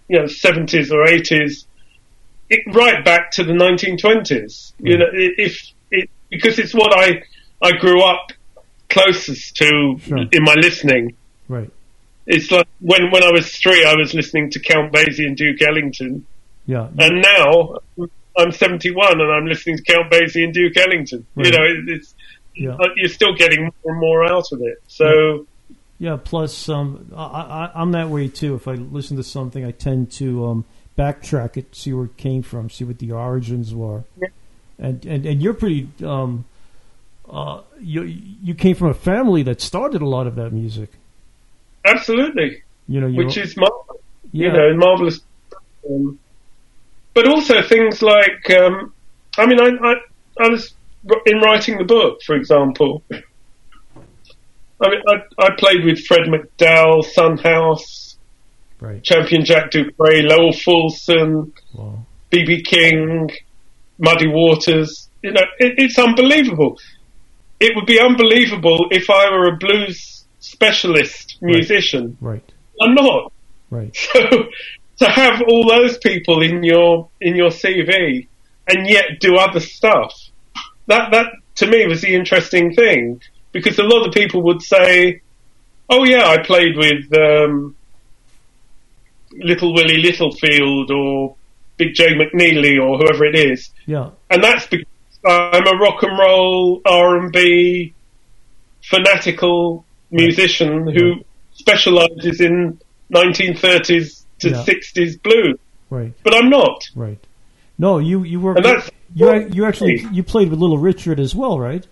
[0.08, 1.66] you know, 70s or 80s,
[2.74, 4.74] right back to the 1920s.
[4.80, 5.00] You mm.
[5.00, 7.24] know, if it, because it's what I
[7.62, 8.32] I grew up
[8.90, 10.18] closest to Sure.
[10.32, 11.16] in my listening.
[11.48, 11.70] Right.
[12.26, 15.62] It's like when when I was three, I was listening to Count Basie and Duke
[15.62, 16.26] Ellington,
[16.66, 16.88] Yeah.
[16.98, 17.78] and now
[18.38, 21.26] I'm 71 and I'm listening to Count Basie and Duke Ellington.
[21.36, 21.48] Right.
[21.48, 22.16] You know, it, it's
[22.56, 22.78] Yeah.
[22.96, 24.82] you're still getting more and more out of it.
[24.88, 25.46] So
[26.00, 26.18] Yeah.
[26.24, 28.56] Plus, um, I, I, I'm that way too.
[28.56, 30.66] If I listen to something, I tend to um,
[30.98, 34.04] backtrack it, see where it came from, see what the origins were.
[34.80, 35.90] And and and you're pretty.
[36.04, 36.46] Um,
[37.30, 40.90] uh, you you came from a family that started a lot of that music.
[41.86, 44.02] absolutely, You know, which is marvelous.
[44.32, 45.22] yeah, you know, marvelous.
[45.90, 46.20] Um,
[47.14, 48.94] but also things like, um,
[49.38, 49.94] I mean, I, I,
[50.40, 50.74] I was
[51.26, 53.04] in writing the book, for example.
[53.12, 58.18] I mean, I, I played with Fred McDowell, Son House,
[58.80, 59.04] right.
[59.04, 61.52] Champion Jack Dupree, Lowell Fulson.
[62.32, 63.30] BB King,
[64.00, 65.10] Muddy Waters.
[65.22, 66.80] You know, it, it's unbelievable.
[67.60, 72.18] It would be unbelievable if I were a blues specialist musician.
[72.20, 72.44] Right.
[72.82, 73.32] I'm not.
[73.70, 73.96] Right.
[74.14, 74.20] So
[75.02, 78.28] to have all those people in your in your CV
[78.68, 80.14] and yet do other stuff,
[80.88, 83.20] that that to me was the interesting thing
[83.52, 85.22] because a lot of people would say,
[85.90, 87.76] "Oh yeah, I played with um,
[89.34, 91.36] Little Willie Littlefield or
[91.78, 94.12] Big Jay McNeely or whoever it is," Yeah.
[94.30, 94.86] and that's because
[95.26, 97.96] I'm a rock and roll R and B
[98.84, 101.24] fanatical musician who
[101.54, 102.80] specialises in
[103.12, 104.64] 1930s to Yeah.
[104.64, 105.58] 60s blues,
[105.90, 106.14] Right.
[106.24, 106.90] but I'm not.
[106.96, 107.20] Right.
[107.78, 111.34] No, you you were And that's- you you actually you played with Little Richard as
[111.36, 111.86] well, right?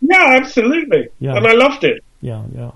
[0.00, 1.36] Yeah, absolutely, Yeah.
[1.36, 2.02] and I loved it.
[2.20, 2.70] Yeah, yeah.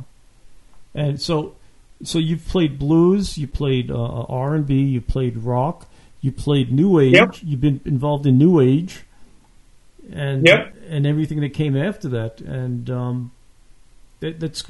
[0.95, 1.55] And so,
[2.03, 5.87] so you've played blues, you played uh, R and B, you played rock,
[6.21, 7.14] you played new age.
[7.14, 7.35] Yep.
[7.43, 9.05] You've been involved in new age,
[10.12, 10.75] and Yep.
[10.89, 12.41] and everything that came after that.
[12.41, 13.31] And um,
[14.21, 14.64] that, that's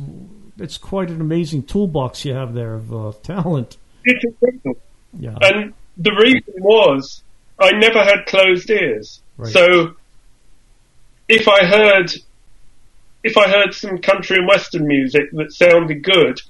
[0.57, 3.77] that's quite an amazing toolbox you have there of uh, talent.
[4.09, 4.79] It's incredible.
[5.19, 5.37] Yeah.
[5.41, 7.23] And the reason was
[7.59, 9.21] I never had closed ears.
[9.37, 9.53] Right.
[9.53, 9.95] So
[11.29, 12.13] if I heard
[13.25, 16.41] if I heard some country and western music that sounded good,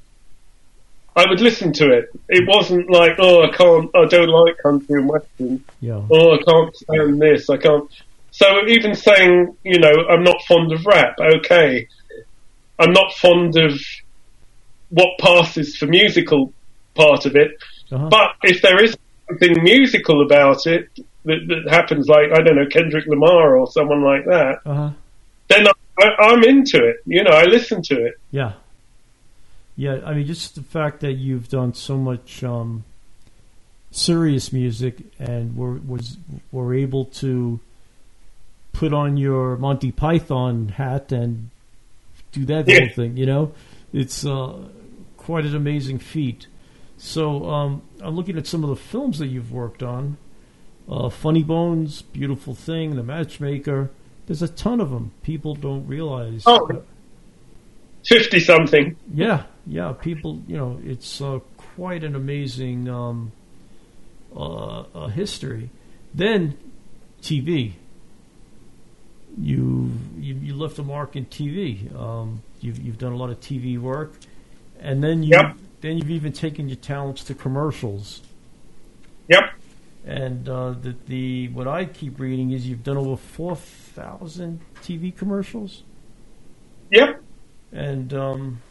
[1.16, 2.10] I would listen to it.
[2.28, 5.64] It wasn't like, oh, I can't, I don't like country and western.
[5.80, 6.00] yeah.
[6.10, 7.50] Oh, I can't stand this.
[7.50, 7.90] I can't.
[8.30, 11.16] So even saying, you know, I'm not fond of rap.
[11.18, 11.88] Okay,
[12.78, 13.80] I'm not fond of
[14.90, 16.52] what passes for musical
[16.98, 17.50] part of it.
[17.92, 18.08] Uh-huh.
[18.10, 18.96] But if there is
[19.28, 20.88] something musical about it
[21.24, 24.90] that, that happens, like I don't know Kendrick Lamar or someone like that, Uh-huh.
[25.48, 25.66] then
[26.00, 26.96] I, I'm into it.
[27.06, 28.14] You know, I listen to it.
[28.30, 28.52] Yeah.
[29.76, 32.82] Yeah, I mean, just the fact that you've done so much um,
[33.92, 36.16] serious music and were was
[36.50, 37.60] were able to
[38.72, 41.50] put on your Monty Python hat and
[42.32, 42.80] do that Yeah.
[42.80, 43.52] whole thing, you know,
[43.92, 44.52] it's uh,
[45.16, 46.46] quite an amazing feat.
[46.98, 50.18] So um, I'm looking at some of the films that you've worked on.
[50.88, 53.90] Uh, Funny Bones, Beautiful Thing, The Matchmaker.
[54.26, 55.12] There's a ton of them.
[55.22, 56.42] People don't realize.
[56.44, 56.82] Oh.
[58.04, 58.96] Fifty something.
[59.12, 59.92] Yeah, yeah.
[59.92, 61.40] People, you know, it's uh,
[61.76, 63.32] quite an amazing um,
[64.34, 65.70] uh, uh, history.
[66.14, 66.56] Then
[67.22, 67.72] TV.
[69.40, 71.94] You, you you left a mark in TV.
[71.94, 74.14] Um, you've you've done a lot of TV work,
[74.80, 75.56] and then you Yep.
[75.80, 78.22] Then you've even taken your talents to commercials.
[79.28, 79.42] Yep.
[80.06, 85.14] And uh, the the what I keep reading is you've done over four thousand TV
[85.14, 85.82] commercials.
[86.90, 87.22] Yep.
[87.72, 88.62] And um,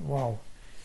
[0.00, 0.38] wow,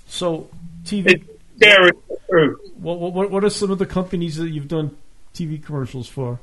[0.07, 0.49] so
[0.83, 1.11] TV.
[1.11, 1.25] It's
[1.57, 1.91] scary.
[2.29, 2.59] True.
[2.77, 4.97] What, what what are some of the companies that you've done
[5.33, 6.39] TV commercials for?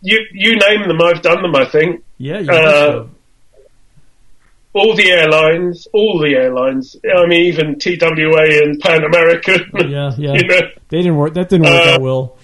[0.00, 1.54] You you name them, I've done them.
[1.54, 3.06] I think Yeah, you Uh.
[4.76, 6.96] All the airlines, all the airlines.
[7.04, 9.60] I mean, even TWA and Pan American.
[9.90, 10.34] Yeah, yeah.
[10.34, 10.60] you know,
[10.90, 11.34] They didn't work.
[11.34, 12.36] That didn't work uh, out well.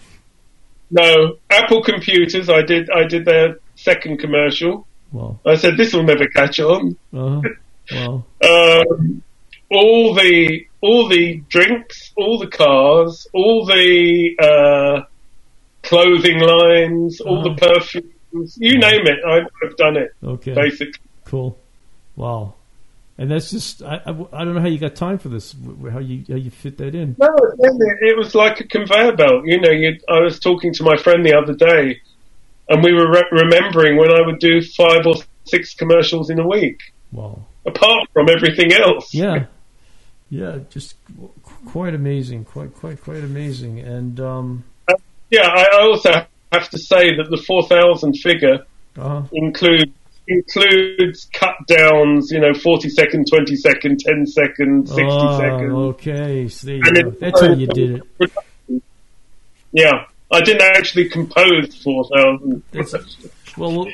[0.90, 2.48] no, Apple computers.
[2.48, 2.88] I did.
[2.90, 4.86] I did their second commercial.
[5.12, 6.96] Well, I said this will never catch on.
[7.12, 7.40] uh,
[7.92, 9.22] well, Um,
[9.70, 15.04] all the all the drinks, all the cars, all the uh,
[15.82, 17.74] clothing lines, all the Uh-huh.
[17.74, 18.56] perfumes.
[18.58, 20.10] You name it, I've, I've done it.
[20.24, 21.58] okay, Basically, cool.
[22.16, 22.54] Wow,
[23.18, 25.54] and that's just I, I, I don't know how you got time for this.
[25.90, 27.16] How you how you fit that in?
[27.18, 29.44] no, it, was like a conveyor belt.
[29.46, 32.00] You know, you, I was talking to my friend the other day,
[32.68, 36.46] and we were re- remembering when I would do five or six commercials in a
[36.46, 36.80] week,
[37.12, 37.44] Wow.
[37.66, 39.12] apart from everything else.
[39.14, 39.46] Yeah,
[40.30, 41.30] yeah, just qu-
[41.66, 44.64] quite amazing, quite quite quite amazing, and um,
[45.30, 46.10] Yeah, I also
[46.52, 48.66] have to say that the four thousand figure
[48.98, 49.90] uh, includes
[50.28, 55.72] includes cut downs, you know, 40 second, 20 second, 10 second, 60 oh, second.
[55.72, 57.08] okay, so there you And go.
[57.08, 58.82] it's That's how you did it.
[59.72, 60.06] Yeah.
[60.30, 62.62] I didn't actually compose 4,000.
[62.72, 63.16] That's-
[63.56, 63.86] Well,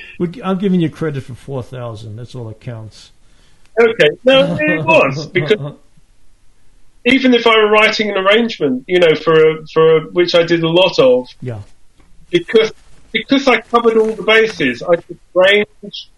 [0.45, 2.14] I'm giving you credit for four thousand.
[2.14, 3.11] That's all that counts.
[3.81, 4.11] Okay.
[4.24, 5.74] No, it was because
[7.05, 10.45] even if I were writing an arrangement, you know, for a, for a, which I
[10.45, 11.62] did a lot of, yeah,
[12.31, 12.72] because
[13.11, 14.83] because I covered all the bases.
[14.83, 16.09] I could range,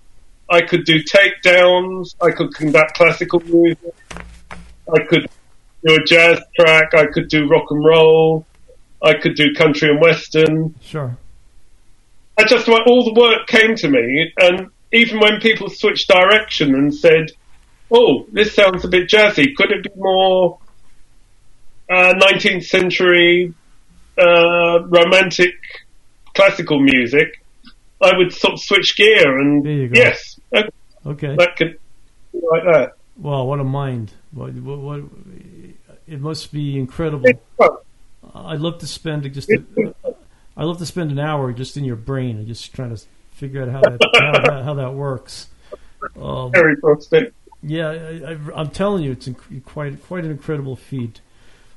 [0.51, 3.95] I could do takedowns, I could conduct classical music,
[4.93, 5.29] I could
[5.87, 8.47] do a jazz track, I could do rock and roll,
[9.03, 10.75] I could do country and western.
[10.83, 11.17] sure.
[12.37, 16.75] I just want all the work came to me, and even when people switched direction
[16.75, 17.27] and said,
[17.91, 19.55] "Oh, this sounds a bit jazzy.
[19.55, 20.59] Could it be more
[21.91, 23.53] uh, 19th century
[24.19, 25.55] uh, romantic
[26.35, 27.29] classical music?"
[28.03, 30.01] I would sort of switch gear and There you go.
[30.01, 30.69] yes, okay,
[31.07, 31.37] Okay.
[31.37, 31.79] that could
[32.33, 32.93] be like that.
[33.17, 34.13] Wow, what a mind!
[34.33, 35.03] What, what, what
[36.07, 37.29] it must be incredible.
[38.35, 39.51] I'd love to spend just.
[39.51, 39.63] A,
[40.57, 43.63] I'd love to spend an hour just in your brain and just trying to figure
[43.63, 45.49] out how that how, that, how that works.
[46.21, 47.31] Um, Very frosty.
[47.63, 51.21] yeah, I, I, I'm telling you, it's inc- quite quite an incredible feat.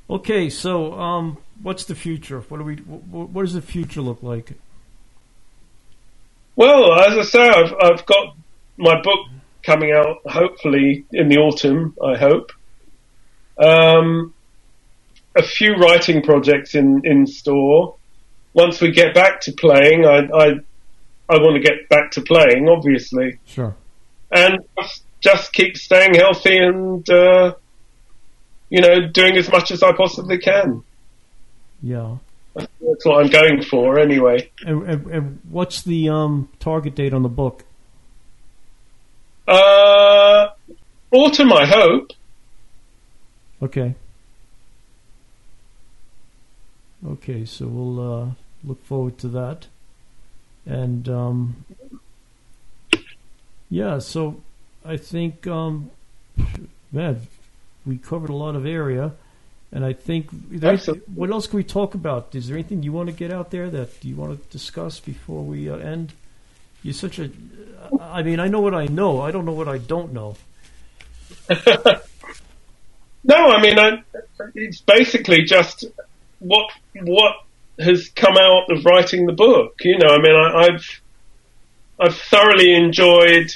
[0.10, 2.40] Okay, so um, what's the future?
[2.42, 2.76] What do we?
[2.76, 4.54] What, what does the future look like?
[6.56, 8.36] Well, as I say, I've, I've got
[8.78, 9.28] my book
[9.64, 12.52] coming out hopefully in the autumn, I hope.
[13.58, 14.34] Um,
[15.36, 17.96] a few writing projects in, in store.
[18.54, 20.48] Once we get back to playing, I, I,
[21.30, 23.40] I want to get back to playing, obviously.
[23.46, 23.76] Sure.
[24.32, 24.60] And
[25.22, 27.54] just keep staying healthy and uh,
[28.70, 30.84] you know doing as much as I possibly can.
[31.82, 32.18] Yeah.
[32.56, 34.52] That's what I'm going for anyway.
[34.66, 37.64] And, and, and what's the um, target date on the book?
[39.48, 40.50] Uh,
[41.12, 42.12] autumn, I hope.
[43.62, 43.96] Okay.
[47.06, 48.28] Okay, so we'll uh,
[48.64, 49.68] look forward to that.
[50.66, 51.66] And um,
[53.70, 54.42] yeah, so
[54.86, 55.92] I think, um,
[56.92, 57.22] man,
[57.86, 59.12] we covered a lot of area.
[59.74, 60.72] And I think, there-
[61.16, 62.34] what else can we talk about?
[62.36, 65.44] Is there anything you want to get out there that you want to discuss before
[65.44, 66.14] we uh, end?
[66.84, 67.30] You're such a,
[68.00, 69.22] I mean, I know what I know.
[69.22, 70.36] I don't know what I don't know.
[73.24, 74.04] No, I mean, I,
[74.54, 75.86] it's basically just
[76.40, 76.70] what
[77.02, 77.36] what
[77.80, 79.76] has come out of writing the book.
[79.82, 81.02] You know, I mean, I, I've
[82.00, 83.54] I've thoroughly enjoyed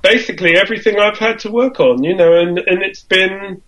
[0.00, 2.02] basically everything I've had to work on.
[2.02, 3.62] You know, and and it's been.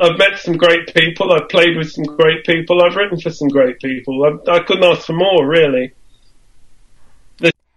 [0.00, 1.32] I've met some great people.
[1.32, 2.82] I've played with some great people.
[2.82, 4.24] I've written for some great people.
[4.24, 5.92] I, I couldn't ask for more, really.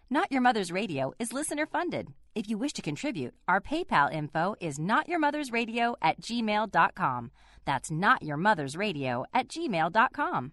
[0.10, 2.08] Not Your Mother's Radio is listener funded.
[2.34, 7.32] If you wish to contribute, our PayPal info is notyourmothersradio at gmail.com.
[7.66, 10.52] That's notyourmothersradio at gmail.com.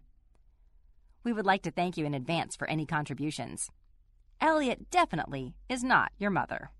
[1.22, 3.70] We would like to thank you in advance for any contributions.
[4.40, 6.70] Eliot definitely is not your mother.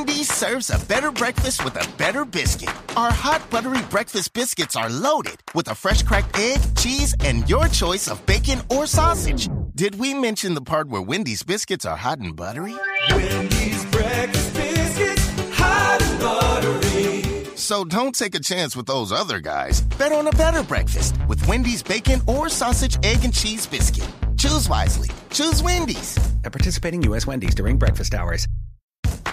[0.00, 2.70] Wendy's serves a better breakfast with a better biscuit.
[2.96, 7.68] Our hot buttery breakfast biscuits are loaded with a fresh cracked egg, cheese, and your
[7.68, 9.50] choice of bacon or sausage.
[9.74, 12.74] Did we mention the part where Wendy's biscuits are hot and buttery?
[13.10, 17.56] Wendy's breakfast biscuits, hot and buttery.
[17.56, 19.82] So don't take a chance with those other guys.
[19.98, 24.08] Bet on a better breakfast with Wendy's bacon or sausage, egg, and cheese biscuit.
[24.38, 25.10] Choose wisely.
[25.28, 26.16] Choose Wendy's.
[26.42, 27.26] At participating U.S.
[27.26, 28.48] Wendy's during breakfast hours.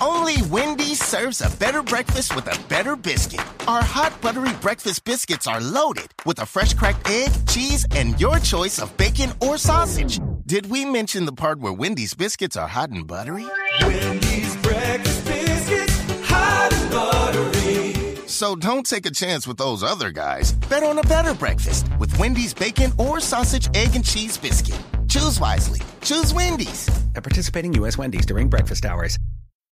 [0.01, 3.41] Only Wendy's serves a better breakfast with a better biscuit.
[3.67, 8.37] Our hot buttery breakfast biscuits are loaded with a fresh cracked egg, cheese, and your
[8.39, 10.19] choice of bacon or sausage.
[10.45, 13.45] Did we mention the part where Wendy's biscuits are hot and buttery?
[13.81, 18.27] Wendy's breakfast biscuits, hot and buttery.
[18.27, 20.51] So don't take a chance with those other guys.
[20.69, 24.79] Bet on a better breakfast with Wendy's bacon or sausage, egg, and cheese biscuit.
[25.07, 25.81] Choose wisely.
[26.01, 26.87] Choose Wendy's.
[27.15, 27.97] At participating U.S.
[27.97, 29.17] Wendy's during breakfast hours.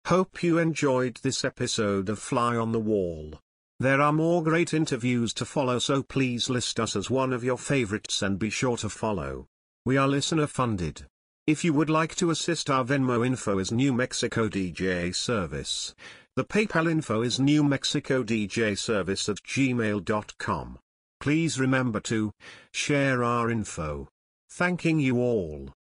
[0.08, 3.38] Hope you enjoyed this episode of Fly on the Wall.
[3.78, 7.58] There are more great interviews to follow so please list us as one of your
[7.58, 9.48] favorites and be sure to follow.
[9.84, 11.04] We are listener funded.
[11.46, 15.94] If you would like to assist our Venmo info is New Mexico DJ Service.
[16.36, 20.78] The PayPal info is New Mexico DJ Service at gmail.com.
[21.20, 22.32] Please remember to
[22.72, 24.08] share our info.
[24.48, 25.74] Thanking you all.